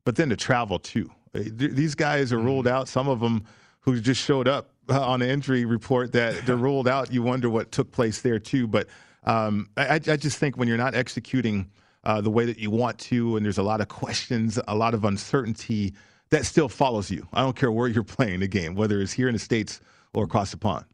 [0.09, 1.11] but then to travel too.
[1.35, 2.89] Uh, These guys are ruled out.
[2.89, 3.45] Some of them
[3.81, 7.13] who just showed up uh, on the injury report that they're ruled out.
[7.13, 8.67] You wonder what took place there too.
[8.67, 8.87] But
[9.25, 11.69] um, I, I just think when you're not executing
[12.05, 14.95] uh, the way that you want to, and there's a lot of questions, a lot
[14.95, 15.93] of uncertainty,
[16.31, 17.29] that still follows you.
[17.35, 19.79] I don't care where you're playing the game, whether it's here in the states
[20.15, 20.87] or across the pond.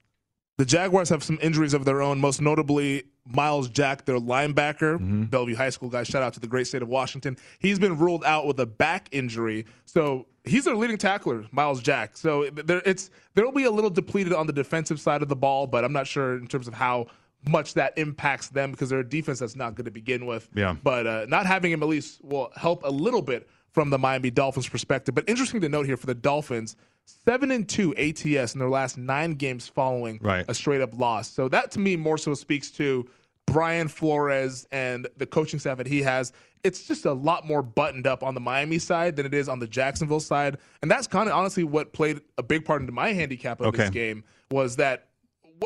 [0.59, 5.25] The Jaguars have some injuries of their own, most notably Myles Jack, their linebacker, Mm-hmm.
[5.25, 6.03] Bellevue High School guy.
[6.03, 7.37] Shout out to the great state of Washington.
[7.59, 12.17] He's been ruled out with a back injury, so he's their leading tackler, Myles Jack.
[12.17, 15.37] So there, it's there will be a little depleted on the defensive side of the
[15.37, 17.07] ball, but I'm not sure in terms of how
[17.49, 20.49] much that impacts them because they're a defense that's not good to begin with.
[20.55, 20.77] Yeah.
[20.83, 24.31] But uh, not having him at least will help a little bit from the Miami
[24.31, 25.15] Dolphins perspective.
[25.15, 28.97] But interesting to note here for the Dolphins, seven and two ATS in their last
[28.97, 30.45] nine games following Right.
[30.49, 31.29] a straight up loss.
[31.29, 33.05] So that to me more so speaks to
[33.47, 36.33] Brian Flores and the coaching staff that he has.
[36.63, 39.59] It's just a lot more buttoned up on the Miami side than it is on
[39.59, 40.57] the Jacksonville side.
[40.81, 43.91] And that's kind of honestly what played a big part into my handicap of this
[43.91, 45.09] game was that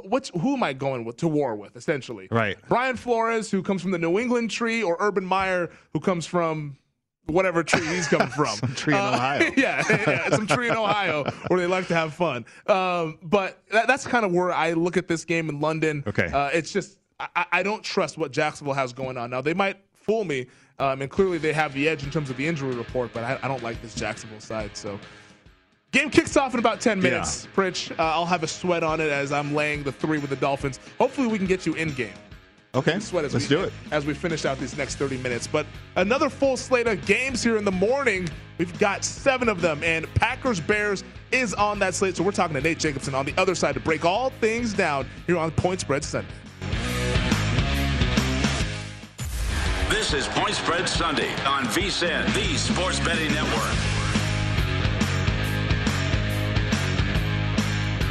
[0.05, 2.27] what's who am I going with to war with essentially?
[2.31, 2.57] Right.
[2.69, 6.79] Brian Flores, who comes from the New England tree, or Urban Meyer, who comes from
[7.29, 8.57] whatever tree he's coming from.
[8.57, 9.51] Some tree in Uh, Ohio.
[9.57, 12.45] yeah, yeah, some tree in Ohio where they like to have fun.
[12.67, 16.03] Um, but that, that's kind of where I look at this game in London.
[16.07, 16.27] Okay.
[16.27, 19.31] Uh, it's just, I, I don't trust what Jacksonville has going on.
[19.31, 20.47] Now, they might fool me,
[20.79, 23.39] um, and clearly they have the edge in terms of the injury report, but I,
[23.43, 24.77] I don't like this Jacksonville side.
[24.77, 24.99] So.
[25.91, 27.91] Game kicks off in about 10 minutes, Pritch.
[27.99, 30.79] Uh, I'll have a sweat on it as I'm laying the three with the Dolphins.
[30.99, 32.13] Hopefully, we can get you in game.
[32.75, 33.73] Okay, Sweat as let's we, do it.
[33.93, 35.47] as we finish out these next 30 minutes.
[35.47, 35.65] But
[35.97, 38.29] another full slate of games here in the morning.
[38.59, 41.03] We've got seven of them, and Packers Bears
[41.33, 42.17] is on that slate.
[42.17, 45.07] So we're talking to Nate Jacobson on the other side to break all things down
[45.27, 46.29] here on Point Spread Sunday.
[49.89, 53.98] This is Point Spread Sunday on VSIN, the Sports Betting Network.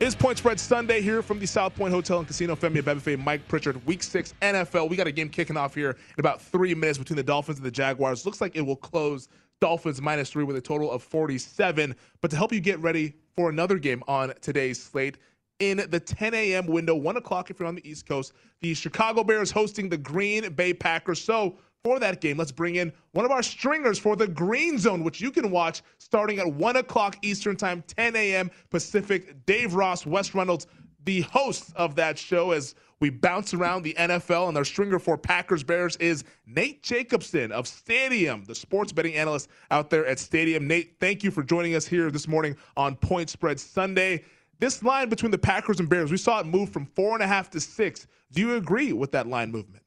[0.00, 2.56] It is Point Spread Sunday here from the South Point Hotel and Casino.
[2.56, 4.88] Femi Abebefe, Mike Pritchard, Week 6 NFL.
[4.88, 7.66] We got a game kicking off here in about three minutes between the Dolphins and
[7.66, 8.24] the Jaguars.
[8.24, 9.28] Looks like it will close
[9.60, 11.94] Dolphins minus three with a total of 47.
[12.22, 15.18] But to help you get ready for another game on today's slate,
[15.58, 16.66] in the 10 a.m.
[16.66, 18.32] window, 1 o'clock if you're on the East Coast,
[18.62, 21.20] the Chicago Bears hosting the Green Bay Packers.
[21.20, 25.02] So for that game, let's bring in one of our stringers for the Green Zone,
[25.02, 28.50] which you can watch starting at 1 o'clock Eastern Time, 10 a.m.
[28.70, 29.46] Pacific.
[29.46, 30.66] Dave Ross, Wes Reynolds,
[31.04, 34.48] the hosts of that show as we bounce around the NFL.
[34.48, 39.48] And our stringer for Packers Bears is Nate Jacobson of Stadium, the sports betting analyst
[39.70, 40.66] out there at Stadium.
[40.66, 44.24] Nate, thank you for joining us here this morning on Point Spread Sunday.
[44.58, 47.26] This line between the Packers and Bears, we saw it move from four and a
[47.26, 48.06] half to six.
[48.32, 49.82] Do you agree with that line movement?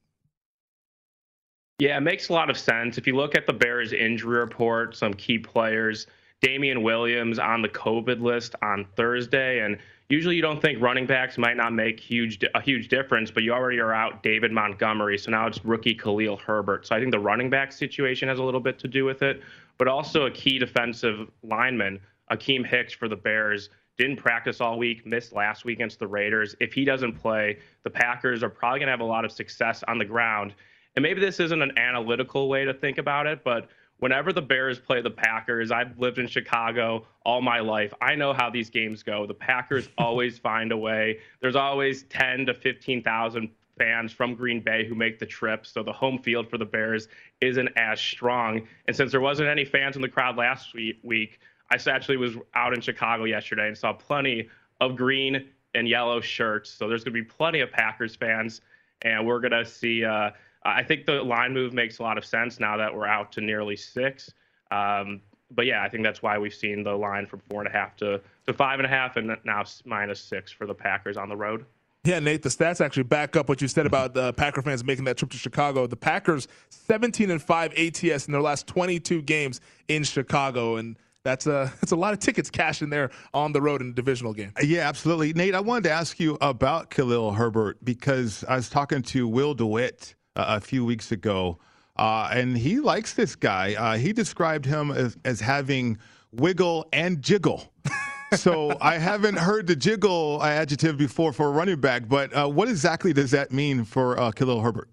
[1.84, 2.98] Yeah, it makes a lot of sense.
[2.98, 6.08] If you look at the Bears injury report, some key players,
[6.40, 11.38] Damien Williams on the COVID list on Thursday, and usually you don't think running backs
[11.38, 15.30] might not make huge a huge difference, but you already are out David Montgomery, so
[15.30, 16.88] now it's rookie Khalil Herbert.
[16.88, 19.42] So I think the running back situation has a little bit to do with it,
[19.78, 22.00] but also a key defensive lineman,
[22.32, 23.70] Akiem Hicks for the Bears.
[23.98, 26.56] Didn't practice all week, missed last week against the Raiders.
[26.62, 29.84] If he doesn't play, the Packers are probably going to have a lot of success
[29.90, 30.54] on the ground.
[30.96, 34.80] And maybe this isn't an analytical way to think about it, but whenever the Bears
[34.80, 37.94] play the Packers, I've lived in Chicago all my life.
[38.02, 39.26] I know how these games go.
[39.26, 41.20] The Packers always find a way.
[41.40, 45.66] There's always 10 to 15,000 fans from Green Bay who make the trip.
[45.66, 47.08] So the home field for the Bears
[47.42, 48.68] isn't as strong.
[48.88, 51.40] And since there wasn't any fans in the crowd last week,
[51.72, 56.70] I actually was out in Chicago yesterday and saw plenty of green and yellow shirts.
[56.70, 58.62] So there's going to be plenty of Packers fans,
[59.02, 60.06] and we're going to see.
[60.06, 60.32] Uh,
[60.66, 63.42] I think the line move makes a lot of sense now that we're out to
[63.42, 64.32] nearly six.
[64.72, 65.22] Um,
[65.52, 67.96] but yeah, I think that's why we've seen the line from four and a half
[67.98, 71.36] to, to five and a half, and now minus six for the Packers on the
[71.36, 71.66] road.
[72.06, 75.06] Yeah, Nate, the stats actually back up what you said about the Packer fans making
[75.06, 75.88] that trip to Chicago.
[75.88, 81.48] The Packers 17 and 5 ATS in their last 22 games in Chicago and that's
[81.48, 84.34] a that's a lot of tickets cashed in there on the road in a divisional
[84.34, 84.52] game.
[84.62, 85.32] Yeah, absolutely.
[85.32, 89.54] Nate, I wanted to ask you about Khalil Herbert because I was talking to Will
[89.54, 91.60] DeWitt a few weeks ago,
[91.98, 93.76] uh, and he likes this guy.
[93.76, 95.98] Uh, he described him as, as having
[96.32, 97.72] wiggle and jiggle.
[98.36, 102.68] so I haven't heard the jiggle adjective before for a running back, but uh, what
[102.68, 104.90] exactly does that mean for uh, Khalil Herbert?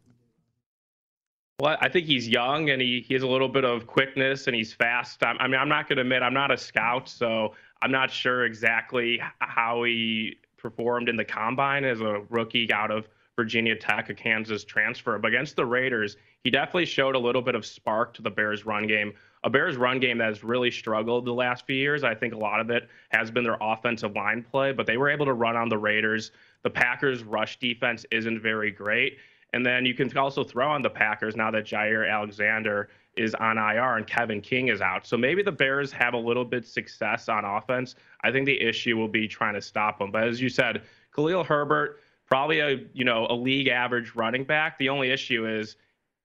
[1.61, 4.57] Well, I think he's young and he, he has a little bit of quickness and
[4.57, 5.23] he's fast.
[5.23, 8.11] I, I mean, I'm not going to admit I'm not a scout, so I'm not
[8.11, 13.09] sure exactly how he performed in the combine as a rookie out of
[13.41, 15.19] Virginia Tech, a Kansas transfer.
[15.19, 18.67] But against the Raiders, he definitely showed a little bit of spark to the Bears'
[18.67, 22.05] run game a Bears run game that has really struggled the last few years.
[22.05, 25.09] I think a lot of it has been their offensive line play, but they were
[25.09, 26.33] able to run on the Raiders.
[26.63, 29.17] The Packers' rush defense isn't very great.
[29.53, 33.59] And then you can also throw on the Packers now that Jaire Alexander is on
[33.59, 35.07] IR and Kevin King is out.
[35.07, 37.97] So maybe the Bears have a little bit success on offense.
[38.23, 40.13] I think the issue will be trying to stop them.
[40.13, 40.83] But as you said,
[41.15, 42.01] Khalil Herbert,
[42.31, 44.79] probably a you know a league average running back.
[44.79, 45.77] The only issue is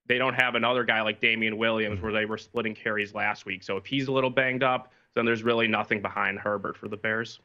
[0.08, 3.64] they don't have another guy like Damien Williams where they were splitting carries last week.
[3.64, 6.98] So if he's a little banged up, then there's really nothing behind Herbert for the
[6.98, 7.40] Bears.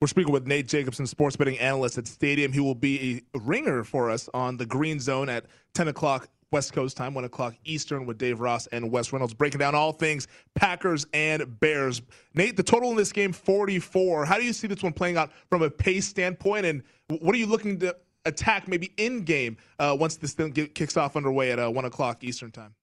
[0.00, 2.52] We're speaking with Nate Jacobson, sports betting analyst at Stadium.
[2.52, 6.74] He will be a ringer for us on the Green Zone at 10 o'clock West
[6.74, 10.28] Coast time, 1 o'clock Eastern with Dave Ross and Wes Reynolds, breaking down all things
[10.54, 12.02] Packers and Bears.
[12.34, 14.26] Nate, the total in this game, 44.
[14.26, 16.66] How do you see this one playing out from a pace standpoint?
[16.66, 20.74] And what are you looking to attack maybe in game uh, once this thing get,
[20.74, 22.74] kicks off underway at uh, one o'clock Eastern time.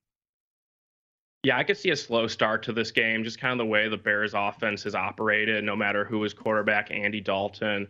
[1.44, 3.86] Yeah, I could see a slow start to this game, just kind of the way
[3.88, 7.86] the Bears offense has operated, no matter who is quarterback, Andy Dalton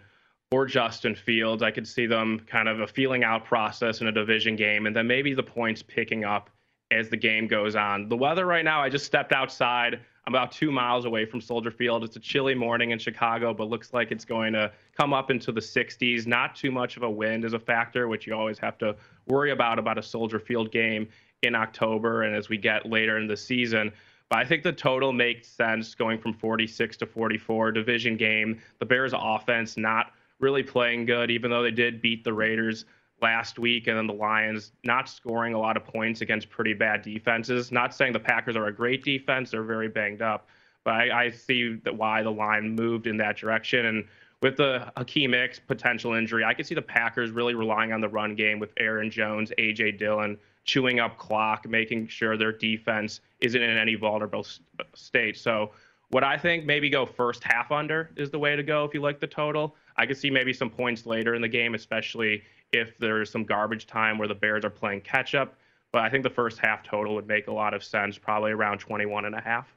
[0.50, 1.62] or Justin Fields.
[1.62, 4.94] I could see them kind of a feeling out process in a division game, and
[4.94, 6.50] then maybe the points picking up
[6.90, 8.08] as the game goes on.
[8.08, 10.00] The weather right now, I just stepped outside.
[10.26, 12.02] I'm about two miles away from Soldier Field.
[12.02, 15.52] It's a chilly morning in Chicago, but looks like it's going to come up into
[15.52, 16.26] the 60s.
[16.26, 19.50] Not too much of a wind is a factor, which you always have to worry
[19.50, 21.08] about about a Soldier Field game
[21.42, 23.92] in October and as we get later in the season.
[24.30, 28.62] But I think the total makes sense going from 46 to 44 division game.
[28.78, 32.86] The Bears offense not really playing good, even though they did beat the Raiders
[33.20, 37.02] last week, and then the Lions not scoring a lot of points against pretty bad
[37.02, 37.72] defenses.
[37.72, 40.48] Not saying the Packers are a great defense; they're very banged up,
[40.84, 43.86] but I, I see that why the line moved in that direction.
[43.86, 44.04] And
[44.42, 48.08] with the Akiem Hicks potential injury, I could see the Packers really relying on the
[48.08, 53.62] run game with Aaron Jones, AJ Dillon chewing up clock, making sure their defense isn't
[53.62, 54.46] in any vulnerable
[54.94, 55.36] state.
[55.36, 55.72] So,
[56.10, 59.00] what I think maybe go first half under is the way to go if you
[59.00, 59.74] like the total.
[59.96, 62.42] I could see maybe some points later in the game, especially
[62.74, 65.54] if there's some garbage time where the Bears are playing catch up.
[65.92, 68.78] But I think the first half total would make a lot of sense, probably around
[68.78, 69.72] 21 and a half.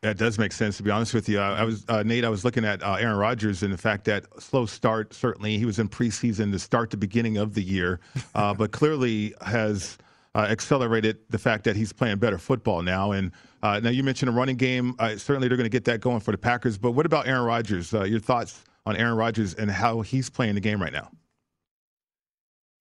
[0.00, 1.40] That does make sense, to be honest with you.
[1.40, 2.24] I was uh, Nate.
[2.24, 5.12] I was looking at uh, Aaron Rodgers and the fact that slow start.
[5.12, 8.00] Certainly, he was in preseason to start the beginning of the year,
[8.34, 9.98] uh, but clearly has
[10.34, 13.12] uh, accelerated the fact that he's playing better football now.
[13.12, 13.32] And
[13.62, 14.94] uh, now you mentioned a running game.
[14.98, 16.78] Uh, certainly, they're going to get that going for the Packers.
[16.78, 17.92] But what about Aaron Rodgers?
[17.92, 21.10] your thoughts on Aaron Rodgers and how he's playing the game right now?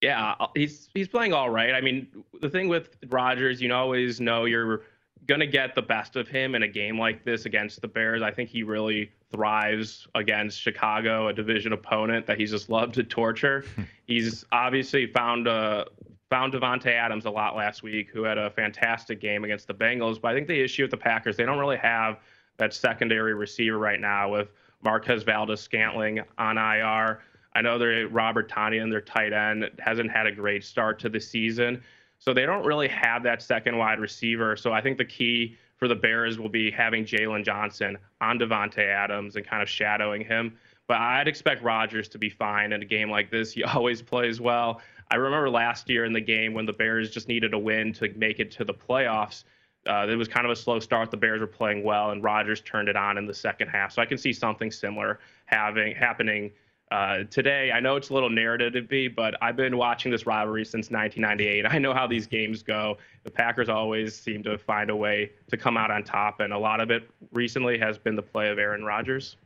[0.01, 1.73] Yeah, uh, he's he's playing all right.
[1.73, 2.07] I mean,
[2.41, 4.83] the thing with Rodgers, you always know you're
[5.25, 8.21] going to get the best of him in a game like this against the Bears.
[8.21, 13.03] I think he really thrives against Chicago, a division opponent that he's just loved to
[13.03, 13.65] torture.
[14.05, 15.85] he's obviously found a
[16.29, 20.19] found Davante Adams a lot last week, who had a fantastic game against the Bengals.
[20.19, 22.19] But I think the issue with the Packers, they don't really have
[22.57, 24.49] that secondary receiver right now with
[24.83, 27.21] Marquez Valdes-Scantling on IR.
[27.57, 31.19] I know they're Robert Tonyan, their tight end, hasn't had a great start to the
[31.19, 31.81] season.
[32.19, 34.55] So they don't really have that second wide receiver.
[34.55, 38.87] So I think the key for the Bears will be having Jaylon Johnson on Davante
[38.87, 40.55] Adams and kind of shadowing him.
[40.85, 43.53] But I'd expect Rodgers to be fine in a game like this.
[43.53, 44.79] He always plays well.
[45.09, 48.13] I remember last year in the game when the Bears just needed a win to
[48.15, 49.45] make it to the playoffs.
[49.87, 51.09] Uh, it was kind of a slow start.
[51.09, 53.93] The Bears were playing well, and Rodgers turned it on in the second half.
[53.93, 56.51] So I can see something similar having happening
[56.91, 57.71] uh, today.
[57.71, 60.89] I know it's a little narrative to be, but I've been watching this rivalry since
[60.89, 61.65] 1998.
[61.65, 62.97] I know how these games go.
[63.23, 66.57] The Packers always seem to find a way to come out on top, and a
[66.57, 69.37] lot of it recently has been the play of Aaron Rodgers.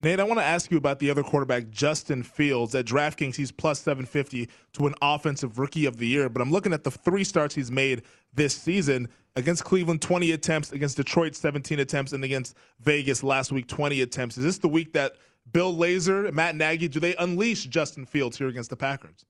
[0.00, 2.72] Nate, I want to ask you about the other quarterback, Justin Fields.
[2.76, 6.28] At DraftKings, he's plus 750 to an offensive rookie of the year.
[6.28, 8.02] But I'm looking at the three starts he's made
[8.32, 13.66] this season against Cleveland, 20 attempts, against Detroit, 17 attempts, and against Vegas last week,
[13.66, 14.38] 20 attempts.
[14.38, 15.16] Is this the week that
[15.52, 19.24] Bill Lazor, Matt Nagy, do they unleash Justin Fields here against the Packers?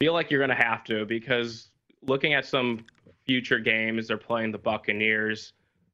[0.00, 1.68] feel like you're going to have to because
[2.04, 2.84] looking at some
[3.24, 5.52] future games, they're playing the Buccaneers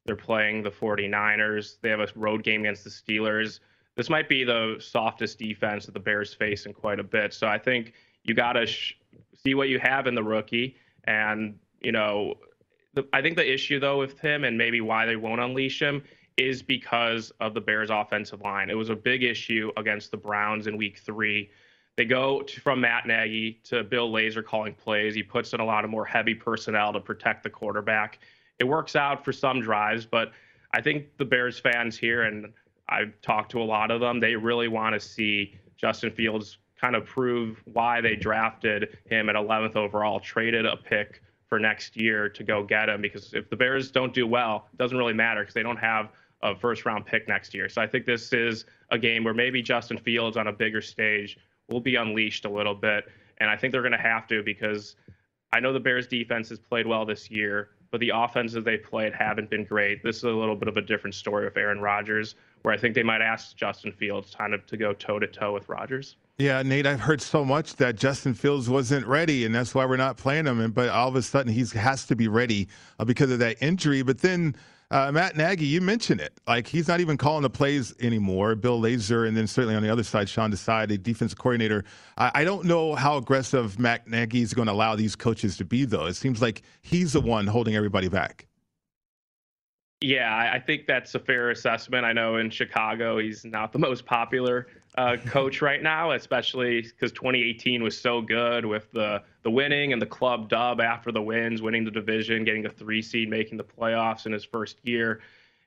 [0.09, 1.77] they're playing the 49ers.
[1.83, 3.61] They have a road game against the Steelers.
[3.95, 7.35] This might be the softest defense that the Bears face in quite a bit.
[7.35, 7.93] So I think
[8.25, 8.95] you got to sh-
[9.37, 10.77] see what you have in the rookie.
[11.05, 12.37] And, you know,
[12.95, 16.03] the, I think the issue, though, with him and maybe why they won't unleash him
[16.39, 18.71] is because of the Bears' offensive line.
[18.71, 21.51] It was a big issue against the Browns in week three.
[21.97, 25.15] They go to, from Matt Nagy to Bill Lazor calling plays.
[25.15, 28.21] He puts in a lot of more heavy personnel to protect the quarterback
[28.59, 30.33] it works out for some drives, but
[30.73, 32.53] I think the Bears fans here, and
[32.89, 36.95] I've talked to a lot of them, they really want to see Justin Fields kind
[36.95, 42.29] of prove why they drafted him at 11th overall, traded a pick for next year
[42.29, 43.01] to go get him.
[43.01, 46.11] Because if the Bears don't do well, it doesn't really matter because they don't have
[46.43, 47.69] a first round pick next year.
[47.69, 51.39] So I think this is a game where maybe Justin Fields on a bigger stage
[51.69, 53.05] will be unleashed a little bit.
[53.39, 54.97] And I think they're going to have to because
[55.53, 59.15] I know the Bears defense has played well this year but the offenses they played
[59.15, 60.03] haven't been great.
[60.03, 62.95] This is a little bit of a different story with Aaron Rodgers, where I think
[62.95, 66.17] they might ask Justin Fields kind of to go toe to toe with Rodgers.
[66.39, 69.97] Yeah, Nate, I've heard so much that Justin Fields wasn't ready, and that's why we're
[69.97, 70.61] not playing him.
[70.61, 72.69] And but all of a sudden, he has to be ready
[72.99, 74.03] uh, because of that injury.
[74.03, 74.55] But then
[74.91, 76.33] uh, Matt Nagy, you mentioned it.
[76.47, 78.55] Like he's not even calling the plays anymore.
[78.55, 81.85] Bill Lazor, and then certainly on the other side, Sean Desai, the defense coordinator.
[82.17, 85.65] I, I don't know how aggressive Matt Nagy is going to allow these coaches to
[85.65, 86.07] be, though.
[86.07, 88.47] It seems like he's the one holding everybody back.
[90.01, 92.05] Yeah, I think that's a fair assessment.
[92.05, 94.69] I know in Chicago, he's not the most popular
[94.99, 100.03] uh, coach right now, especially because 2018 was so good with the the winning and
[100.03, 103.65] the club dub after the wins, winning the division, getting the three seed, making the
[103.65, 105.21] playoffs in his first year,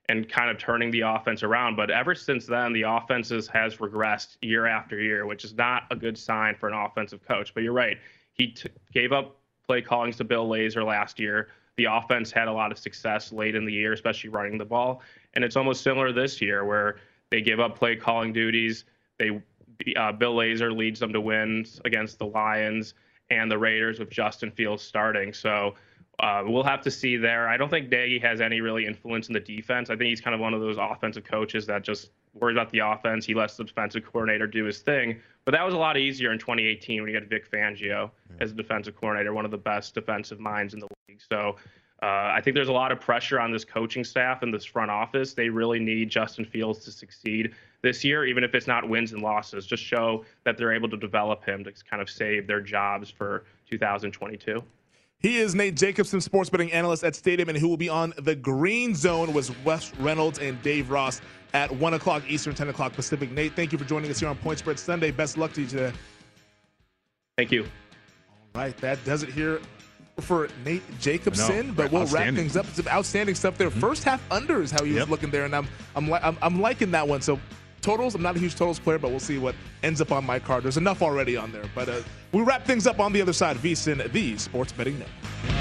[0.09, 1.77] and kind of turning the offense around.
[1.77, 5.95] But ever since then, the offenses has regressed year after year, which is not a
[5.95, 7.53] good sign for an offensive coach.
[7.53, 7.97] But you're right,
[8.33, 11.47] he t- gave up play callings to Bill Lazor last year.
[11.77, 15.01] The offense had a lot of success late in the year, especially running the ball,
[15.35, 16.97] and it's almost similar this year where
[17.29, 18.83] they give up play calling duties
[19.21, 19.41] they
[19.95, 22.93] uh, Bill Lazor leads them to wins against the Lions
[23.29, 25.33] and the Raiders with Justin Fields starting.
[25.33, 25.75] So
[26.19, 27.47] uh, we'll have to see there.
[27.47, 29.89] I don't think Nagy has any really influence in the defense.
[29.89, 32.79] I think he's kind of one of those offensive coaches that just worries about the
[32.79, 33.25] offense.
[33.25, 35.19] He lets the defensive coordinator do his thing.
[35.45, 38.53] But that was a lot easier in 2018 when you had Vic Fangio as a
[38.53, 41.21] defensive coordinator, one of the best defensive minds in the league.
[41.31, 41.55] So
[42.01, 44.89] uh, I think there's a lot of pressure on this coaching staff and this front
[44.89, 45.33] office.
[45.33, 49.21] They really need Justin Fields to succeed this year, even if it's not wins and
[49.21, 49.67] losses.
[49.67, 53.43] Just show that they're able to develop him to kind of save their jobs for
[53.69, 54.63] 2022.
[55.19, 58.35] He is Nate Jacobson, sports betting analyst at Stadium, and who will be on the
[58.35, 61.21] Green Zone was Wes Reynolds and Dave Ross
[61.53, 63.31] at 1 o'clock Eastern, 10 o'clock Pacific.
[63.31, 65.11] Nate, thank you for joining us here on Point Spread Sunday.
[65.11, 65.93] Best luck to you today.
[67.37, 67.65] Thank you.
[68.55, 69.61] All right, that does it here
[70.21, 72.65] for Nate Jacobson, but we'll wrap things up.
[72.67, 73.69] Some outstanding stuff there.
[73.69, 73.79] Mm-hmm.
[73.79, 75.01] First half under is how he yep.
[75.01, 77.21] was looking there, and I'm I'm, li- I'm I'm liking that one.
[77.21, 77.39] So
[77.81, 80.39] totals, I'm not a huge totals player, but we'll see what ends up on my
[80.39, 80.63] card.
[80.63, 82.01] There's enough already on there, but uh,
[82.31, 83.57] we wrap things up on the other side.
[83.57, 85.60] VSIN, the Sports Betting Network.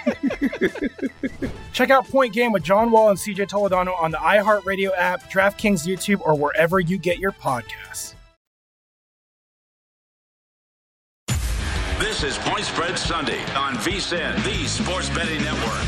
[1.73, 5.87] Check out Point Game with John Wall and CJ Toledano on the iHeartRadio app, DraftKings
[5.87, 8.15] YouTube, or wherever you get your podcasts.
[11.99, 15.87] This is Point Spread Sunday on VSIN, the Sports Betting Network.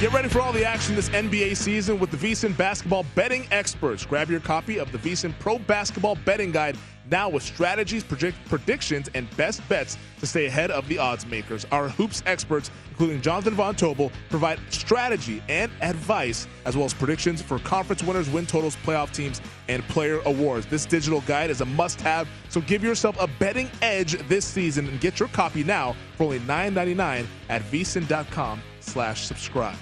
[0.00, 4.04] Get ready for all the action this NBA season with the VSiN Basketball Betting Experts.
[4.04, 6.76] Grab your copy of the VSiN Pro Basketball Betting Guide
[7.10, 11.66] now with strategies, predict- predictions, and best bets to stay ahead of the odds makers.
[11.72, 17.42] Our hoops experts, including Jonathan Von Tobel, provide strategy and advice, as well as predictions
[17.42, 20.66] for conference winners, win totals, playoff teams, and player awards.
[20.66, 25.00] This digital guide is a must-have, so give yourself a betting edge this season and
[25.00, 29.76] get your copy now for only $9.99 at vsin.com slash subscribe.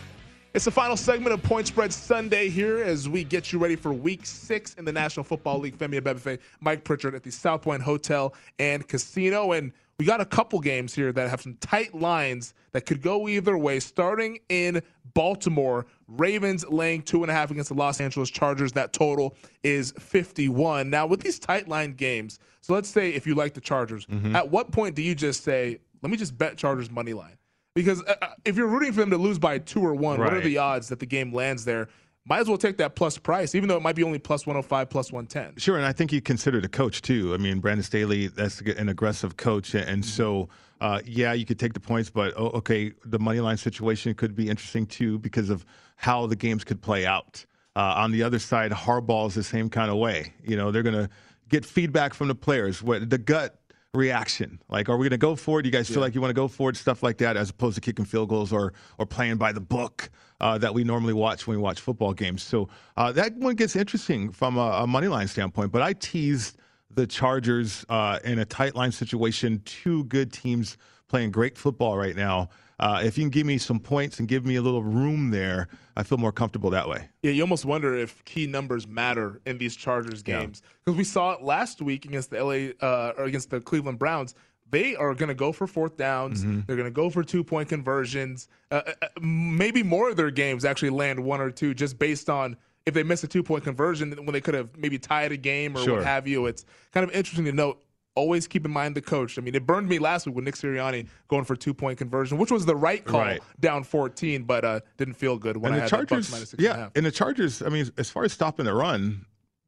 [0.53, 3.93] It's the final segment of Point Spread Sunday here as we get you ready for
[3.93, 5.79] week six in the National Football League.
[5.79, 9.53] Femi Abebefe, Mike Pritchard at the South Point Hotel and Casino.
[9.53, 9.71] And
[10.01, 13.57] we got a couple games here that have some tight lines that could go either
[13.57, 13.79] way.
[13.79, 14.83] Starting in
[15.15, 18.73] Baltimore, Ravens laying two and a half against the Los Angeles Chargers.
[18.73, 20.91] That total is 51.
[20.91, 24.35] Now, with these tight line games, so let's say if you like the Chargers, mm-hmm.
[24.35, 27.37] at what point do you just say, let me just bet Chargers money line?
[27.75, 30.35] Because uh, uh, if you're rooting for them to lose by two or one, what
[30.35, 31.89] are the odds that the game lands there?
[32.27, 34.91] Might as well take that plus price, even though it might be only plus 105,
[34.91, 35.57] plus 110.
[35.57, 37.33] Sure, and I think you consider the coach too.
[37.33, 40.49] I mean, Brandon Staley, that's an aggressive coach, and so
[40.81, 44.35] uh, yeah, you could take the points, but oh, okay, the money line situation could
[44.35, 45.64] be interesting too because of
[45.97, 47.45] how the games could play out.
[47.77, 50.33] Uh, on the other side, Harbaugh's the same kind of way.
[50.43, 51.09] You know, they're going to
[51.49, 52.83] get feedback from the players.
[52.83, 53.60] What the gut
[53.95, 54.61] reaction?
[54.68, 55.64] Like, are we going to go for it?
[55.64, 56.76] Do you guys feel like you want to go for it?
[56.76, 60.11] Stuff like that, as opposed to kicking field goals or or playing by the book
[60.41, 62.43] uh, that we normally watch when we watch football games.
[62.43, 65.72] So uh, that one gets interesting from a, a money line standpoint.
[65.72, 66.59] But I teased
[66.93, 69.62] the Chargers uh, in a tight line situation.
[69.64, 70.76] Two good teams
[71.09, 72.49] playing great football right now.
[72.81, 75.68] Uh, if you can give me some points and give me a little room there,
[75.97, 77.11] I feel more comfortable that way.
[77.22, 81.33] Yeah, you almost wonder if key numbers matter in these Chargers games because we saw
[81.33, 84.35] it last week against the LA uh, or against the Cleveland Browns.
[84.70, 86.41] They are going to go for fourth downs.
[86.43, 86.61] Mm-hmm.
[86.66, 88.49] They're going to go for two point conversions.
[88.70, 92.31] Uh, uh, uh, maybe more of their games actually land one or two just based
[92.31, 92.57] on
[92.87, 95.76] if they miss a two point conversion when they could have maybe tied a game
[95.76, 95.97] or Sure.
[95.97, 96.47] what have you.
[96.47, 97.83] It's kind of interesting to note.
[98.17, 99.39] Always keep in mind the coach.
[99.39, 102.39] I mean, it burned me last week with Nick Sirianni going for two point conversion,
[102.39, 103.41] which was the right call Right.
[103.61, 106.31] down 14, but uh, didn't feel good when and I the had the Bucks Chargers,
[106.33, 106.93] minus six and a yeah, half.
[106.97, 107.63] and the Chargers.
[107.63, 109.25] I mean, as far as stopping the run,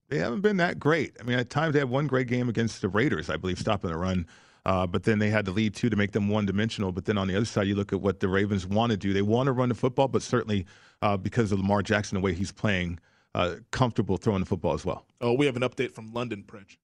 [0.09, 1.17] they haven't been that great.
[1.21, 3.91] I mean, at times they had one great game against the Raiders, I believe, stopping
[3.91, 4.27] the run.
[4.67, 6.93] Uh, but then they had to lead two to make them one dimensional.
[6.93, 9.13] But then on the other side, you look at what the Ravens want to do.
[9.13, 10.67] They want to run the football, but certainly
[11.01, 12.99] uh, because of Lamar Jackson, the way he's playing,
[13.35, 15.05] uh, comfortable throwing the football as well.
[15.21, 16.77] Oh, we have an update from London, Pritch.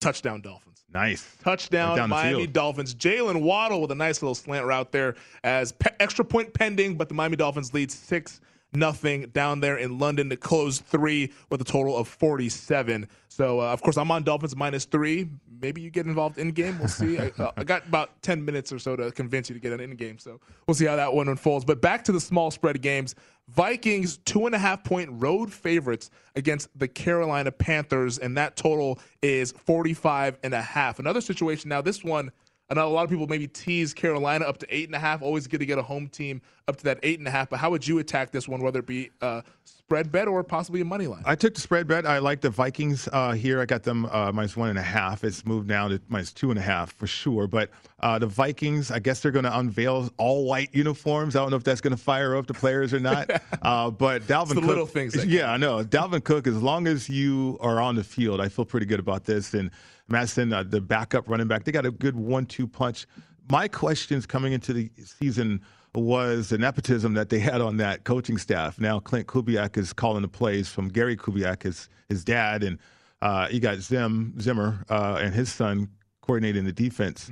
[0.00, 0.84] Touchdown Dolphins.
[0.92, 1.36] Nice.
[1.42, 2.46] Touchdown Miami.
[2.46, 2.94] Dolphins.
[2.94, 7.08] Jaylen Waddle with a nice little slant route there as pe- extra point pending, but
[7.08, 8.40] the Miami Dolphins lead six
[8.72, 13.08] nothing down there in London to close three with a total of 47.
[13.28, 15.28] So, uh, of course, I'm on Dolphins minus three.
[15.60, 16.78] Maybe you get involved in game.
[16.78, 17.18] We'll see.
[17.18, 19.80] I, uh, I got about 10 minutes or so to convince you to get an
[19.80, 20.18] in game.
[20.18, 21.64] So we'll see how that one unfolds.
[21.64, 23.14] But back to the small spread games.
[23.48, 28.18] Vikings, two and a half point road favorites against the Carolina Panthers.
[28.18, 30.98] And that total is 45 and a half.
[30.98, 32.30] Another situation now, this one
[32.70, 35.22] I know a lot of people maybe tease Carolina up to eight and a half.
[35.22, 37.50] Always good to get a home team up to that eight and a half.
[37.50, 40.80] But how would you attack this one, whether it be uh, spread bet or possibly
[40.80, 41.24] a money line?
[41.26, 42.06] I took the spread bet.
[42.06, 43.60] I like the Vikings uh, here.
[43.60, 45.24] I got them uh, minus one and a half.
[45.24, 47.48] It's moved now to minus two and a half for sure.
[47.48, 51.34] But uh, the Vikings, I guess they're going to unveil all white uniforms.
[51.34, 53.28] I don't know if that's going to fire up the players or not.
[53.62, 55.82] uh, but Dalvin the Cook, little things yeah, I know.
[55.82, 59.24] Dalvin Cook, as long as you are on the field, I feel pretty good about
[59.24, 59.54] this.
[59.54, 59.72] And
[60.10, 63.06] Mattison, uh, the backup running back, they got a good one-two punch.
[63.50, 65.60] My questions coming into the season
[65.94, 68.80] was the nepotism that they had on that coaching staff.
[68.80, 72.78] Now Klint Kubiak is calling the plays from Gary Kubiak, his his dad, and
[73.22, 75.88] uh, you got Zim Zimmer uh, and his son
[76.22, 77.30] coordinating the defense.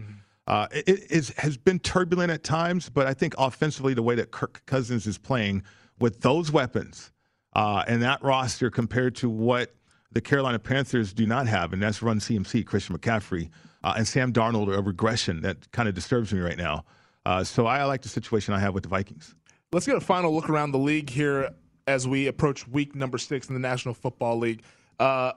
[0.48, 4.14] Uh, it, it is, has been turbulent at times, but I think offensively, the way
[4.14, 5.62] that Kirk Cousins is playing
[6.00, 7.12] with those weapons
[7.54, 9.74] uh, and that roster compared to what
[10.12, 13.50] the Carolina Panthers do not have, and that's run CMC, Christian McCaffrey,
[13.84, 16.84] uh, and Sam Darnold, are a regression that kind of disturbs me right now.
[17.26, 19.34] Uh, so I like the situation I have with the Vikings.
[19.72, 21.50] Let's get a final look around the league here
[21.86, 24.62] as we approach week number six in the National Football League.
[24.98, 25.32] Uh,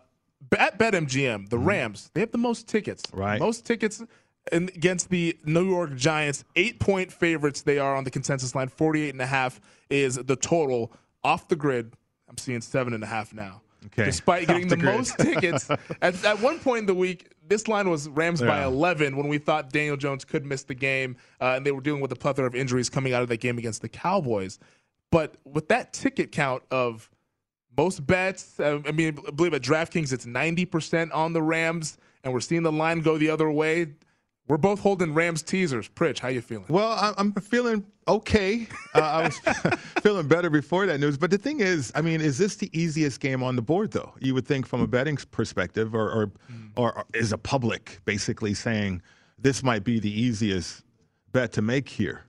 [0.57, 3.03] at BetMGM, the Rams, they have the most tickets.
[3.13, 3.39] Right.
[3.39, 4.01] Most tickets
[4.51, 6.43] in, against the New York Giants.
[6.55, 8.69] Eight point favorites they are on the consensus line.
[8.69, 9.59] 48 and a half
[9.89, 10.91] is the total.
[11.23, 11.93] Off the grid,
[12.27, 13.61] I'm seeing seven and a half now.
[13.87, 14.05] Okay.
[14.05, 15.69] Despite getting the, the most tickets.
[16.01, 19.37] at, at one point in the week, this line was Rams by 11 when we
[19.37, 22.45] thought Daniel Jones could miss the game, uh, and they were dealing with a plethora
[22.45, 24.59] of injuries coming out of that game against the Cowboys.
[25.11, 27.09] But with that ticket count of
[27.77, 32.31] most bets, uh, I mean, I believe at DraftKings it's 90% on the Rams, and
[32.31, 33.87] we're seeing the line go the other way.
[34.51, 35.87] We're both holding Rams teasers.
[35.87, 36.65] Pritch, how you feeling?
[36.67, 38.67] Well, I'm feeling okay.
[38.93, 39.39] Uh, I was
[40.01, 41.17] feeling better before that news.
[41.17, 44.13] But the thing is, I mean, is this the easiest game on the board, though?
[44.19, 46.31] You would think from a betting perspective, or, or,
[46.75, 49.01] or is a public basically saying
[49.39, 50.83] this might be the easiest
[51.31, 52.25] bet to make here?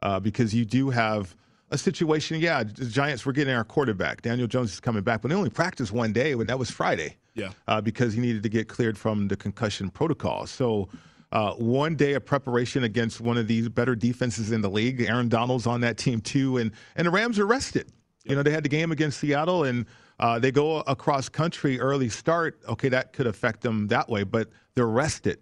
[0.00, 1.34] Uh, because you do have
[1.72, 4.22] a situation, yeah, the Giants were getting our quarterback.
[4.22, 7.16] Daniel Jones is coming back, but they only practiced one day, but that was Friday
[7.34, 7.50] Yeah.
[7.66, 10.46] uh, because he needed to get cleared from the concussion protocol.
[10.46, 10.88] So,
[11.34, 15.02] uh, one day of preparation against one of these better defenses in the league.
[15.02, 17.90] Aaron Donald's on that team too, and and the Rams are rested.
[18.24, 19.84] You know, they had the game against Seattle, and
[20.20, 22.60] uh, they go across country early start.
[22.68, 25.40] Okay, that could affect them that way, but they're rested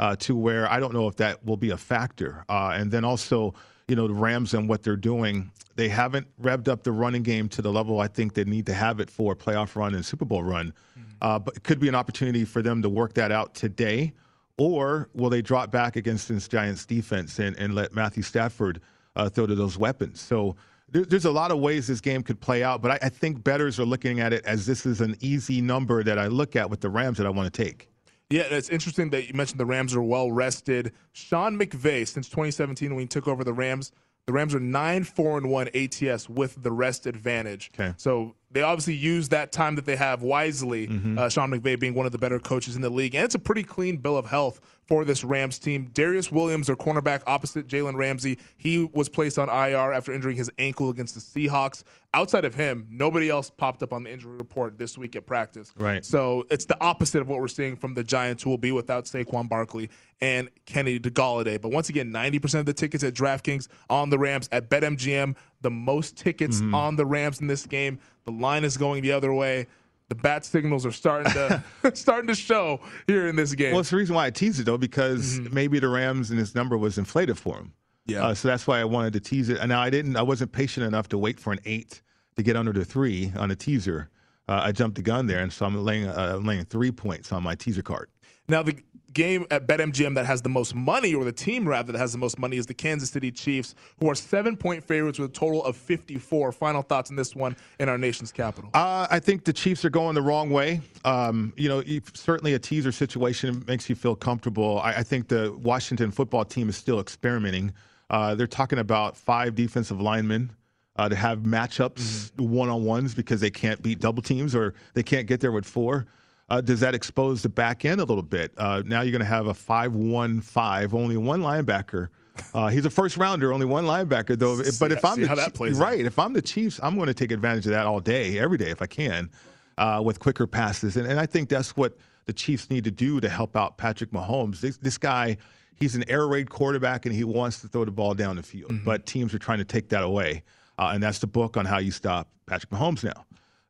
[0.00, 2.44] uh, to where I don't know if that will be a factor.
[2.48, 3.54] Uh, and then also,
[3.86, 7.50] you know, the Rams and what they're doing, they haven't revved up the running game
[7.50, 10.04] to the level I think they need to have it for a playoff run and
[10.04, 10.72] Super Bowl run.
[11.20, 14.14] Uh, but it could be an opportunity for them to work that out today.
[14.56, 18.80] Or will they drop back against this Giants defense and, and let Matthew Stafford
[19.16, 20.20] uh, throw to those weapons?
[20.20, 20.56] So
[20.90, 23.42] there, there's a lot of ways this game could play out, but I, I think
[23.42, 26.70] bettors are looking at it as this is an easy number that I look at
[26.70, 27.90] with the Rams that I want to take.
[28.30, 30.92] Yeah, it's interesting that you mentioned the Rams are well rested.
[31.12, 33.92] Sean McVay, since 2017 when he took over the Rams,
[34.26, 37.70] the Rams are nine four and one ATS with the rest advantage.
[37.74, 37.92] Okay.
[37.96, 40.86] So they obviously use that time that they have wisely.
[40.86, 41.18] Mhm.
[41.18, 43.38] Uh, Sean McVay being one of the better coaches in the league, and it's a
[43.38, 45.88] pretty clean bill of health for this Rams team.
[45.92, 50.50] Darious Williams, their cornerback opposite Jalen Ramsey, he was placed on IR after injuring his
[50.58, 51.82] ankle against the Seahawks.
[52.12, 55.72] Outside of him, nobody else popped up on the injury report this week at practice.
[55.76, 56.04] Right.
[56.04, 59.06] So it's the opposite of what we're seeing from the Giants, who will be without
[59.06, 59.88] Saquon Barkley
[60.20, 61.60] and Kenny DeGalladay.
[61.60, 65.70] But once again, 90% of the tickets at DraftKings on the Rams at BetMGM, the
[65.70, 66.74] most tickets Mhm.
[66.74, 67.98] on the Rams in this game.
[68.24, 69.66] The line is going the other way.
[70.08, 71.62] The bat signals are starting to
[71.94, 73.72] starting to show here in this game.
[73.72, 76.54] Well, it's the reason why I teased it though, because maybe the Rams and this
[76.54, 77.72] number was inflated for him.
[78.06, 78.26] Yeah.
[78.26, 79.58] Uh, so that's why I wanted to tease it.
[79.58, 80.16] And now I didn't.
[80.16, 82.02] I wasn't patient enough to wait for an eight
[82.36, 84.10] to get under the three on a teaser.
[84.46, 87.32] Uh, I jumped the gun there, and so I'm laying uh, I'm laying three points
[87.32, 88.10] on my teaser card.
[88.46, 88.76] Now, the
[89.14, 92.18] game at BetMGM that has the most money, or the team rather that has the
[92.18, 95.64] most money, is the Kansas City Chiefs, who are seven point favorites with a total
[95.64, 96.52] of 54.
[96.52, 98.70] Final thoughts on this one in our nation's capital.
[98.74, 100.80] Uh, I think the Chiefs are going the wrong way.
[101.04, 104.80] Um, you know, certainly a teaser situation makes you feel comfortable.
[104.80, 107.72] I, I think the Washington football team is still experimenting.
[108.10, 110.52] Uh, they're talking about five defensive linemen
[110.96, 115.02] uh, to have matchups, one on ones, because they can't beat double teams or they
[115.02, 116.06] can't get there with four.
[116.48, 118.52] Uh, does that expose the back end a little bit?
[118.56, 122.08] Uh, now you're going to have a 5 1 5, only one linebacker.
[122.52, 124.56] Uh, he's a first rounder, only one linebacker, though.
[124.78, 125.84] But if I'm the how that Chi- plays out.
[125.84, 128.58] right, if I'm the Chiefs, I'm going to take advantage of that all day, every
[128.58, 129.30] day, if I can,
[129.78, 130.96] uh, with quicker passes.
[130.96, 134.10] And, and I think that's what the Chiefs need to do to help out Patrick
[134.10, 134.60] Mahomes.
[134.60, 135.36] This, this guy,
[135.76, 138.72] he's an air raid quarterback, and he wants to throw the ball down the field.
[138.84, 140.42] But teams are trying to take that away.
[140.76, 143.24] Uh, and that's the book on how you stop Patrick Mahomes now.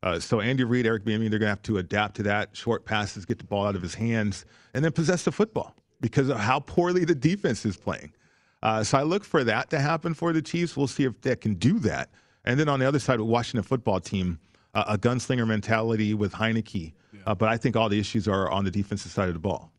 [0.05, 2.55] Uh, so Andy Reid, Eric Bieniemy, they're going to have to adapt to that.
[2.55, 5.75] Short passes, get the ball out of his hands, and then possess the football.
[6.01, 8.11] because of how poorly the defense is playing.
[8.61, 10.77] Uh, so I look for that to happen for the Chiefs.
[10.77, 12.09] We'll see if they can do that.
[12.43, 14.39] And then on the other side, with Washington football team,
[14.75, 16.93] uh, a gunslinger mentality with Heinicke.
[17.25, 19.71] Uh, but I think all the issues are on the defensive side of the ball.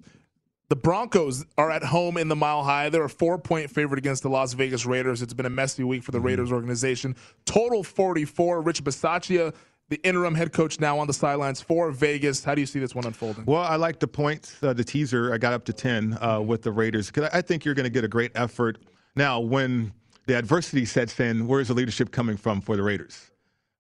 [0.69, 2.89] The Broncos are at home in the Mile High.
[2.89, 5.23] They're a four point favorite against the Las Vegas Raiders.
[5.23, 6.27] It's been a messy week for the Mm-hmm.
[6.27, 7.15] Raiders organization.
[7.45, 8.63] Total 44.
[8.63, 9.55] Rich Bisaccia,
[9.89, 12.43] the interim head coach, now on the sidelines for Vegas.
[12.43, 13.45] How do you see this one unfolding?
[13.45, 15.33] Well, I like the points, uh, the teaser.
[15.33, 17.91] I got up to 10 uh, with the Raiders because I think you're going to
[17.91, 18.79] get a great effort.
[19.15, 19.93] Now, when
[20.27, 23.31] the adversity sets in, where's the leadership coming from for the Raiders?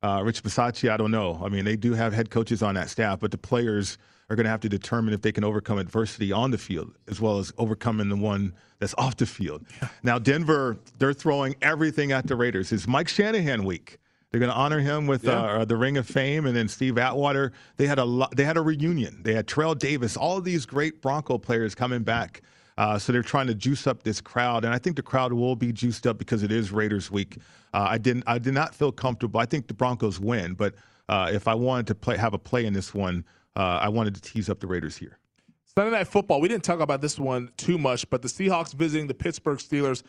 [0.02, 1.40] Uh, Rich Bisaccia, I don't know.
[1.44, 3.98] I mean, they do have head coaches on that staff, but the players
[4.30, 7.20] are going to have to determine if they can overcome adversity on the field as
[7.20, 9.64] well as overcoming the one that's off the field.
[10.02, 12.72] Now, Denver, they're throwing everything at the Raiders.
[12.72, 13.98] It's Mike Shanahan week.
[14.30, 15.40] They're going to honor him with Yeah.
[15.40, 17.52] uh, the Ring of Fame, and then Steve Atwater.
[17.76, 19.20] They had a lo- they had a reunion.
[19.22, 22.42] They had Terrell Davis, all of these great Bronco players coming back.
[22.78, 25.56] Uh, so they're trying to juice up this crowd, and I think the crowd will
[25.56, 27.38] be juiced up because it is Raiders week.
[27.72, 29.40] Uh, I didn't I did not feel comfortable.
[29.40, 30.74] I think the Broncos win, but
[31.08, 33.24] uh, if I wanted to play have a play in this one,
[33.54, 35.18] uh, I wanted to tease up the Raiders here.
[35.74, 36.40] Sunday Night Football.
[36.40, 40.02] We didn't talk about this one too much, but the Seahawks visiting the Pittsburgh Steelers.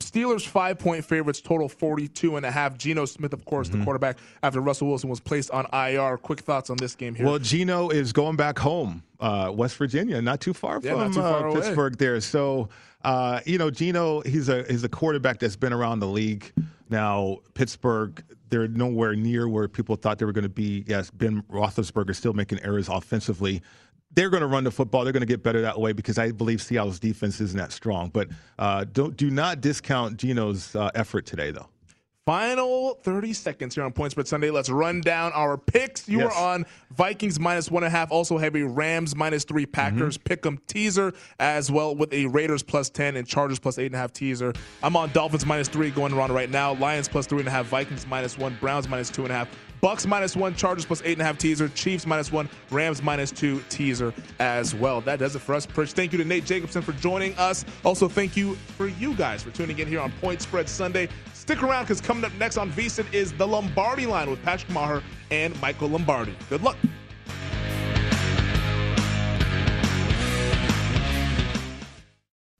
[0.00, 2.76] Steelers five point favorites, total 42 and a half.
[2.76, 3.78] Geno Smith, of course, Mm-hmm.
[3.78, 6.18] the quarterback after Russell Wilson was placed on IR.
[6.18, 7.24] Quick thoughts on this game here.
[7.24, 11.20] Well, Geno is going back home, uh, West Virginia, not too far Yeah, from too
[11.20, 11.54] far uh.
[11.54, 12.20] Pittsburgh there.
[12.20, 12.68] So,
[13.04, 16.52] uh, you know, Geno, he's a he's a quarterback that's been around the league.
[16.90, 20.84] Now, Pittsburgh, they're nowhere near where people thought they were going to be.
[20.86, 23.62] Yes, Ben Roethlisberger still making errors offensively.
[24.16, 25.04] They're going to run the football.
[25.04, 28.08] They're going to get better that way because I believe Seattle's defense isn't that strong.
[28.08, 31.68] But uh, don't do not discount Geno's uh, effort today, though.
[32.24, 34.50] Final 30 seconds here on Point Spread Sunday.
[34.50, 36.08] Let's run down our picks.
[36.08, 36.34] You Yes.
[36.34, 38.10] are on Vikings minus one and a half.
[38.10, 40.32] Also have a Rams minus three, Packers Mm-hmm.
[40.48, 43.98] pick'em teaser as well with a Raiders plus 10 and Chargers plus eight and a
[43.98, 44.52] half teaser.
[44.82, 46.74] I'm on Dolphins minus three going around right now.
[46.74, 49.48] Lions plus three and a half, Vikings minus one, Browns minus two and a half.
[49.80, 53.30] Bucks minus one, Chargers plus eight and a half teaser, Chiefs minus one, Rams minus
[53.30, 55.00] two teaser as well.
[55.00, 55.66] That does it for us.
[55.66, 55.92] Pritch.
[55.92, 57.64] Thank you to Nate Jacobson for joining us.
[57.84, 61.08] Also, thank you for you guys for tuning in here on Point Spread Sunday.
[61.34, 65.02] Stick around because coming up next on VSIN is the Lombardi line with Patrick Meagher
[65.30, 66.34] and Michael Lombardi.
[66.48, 66.76] Good luck.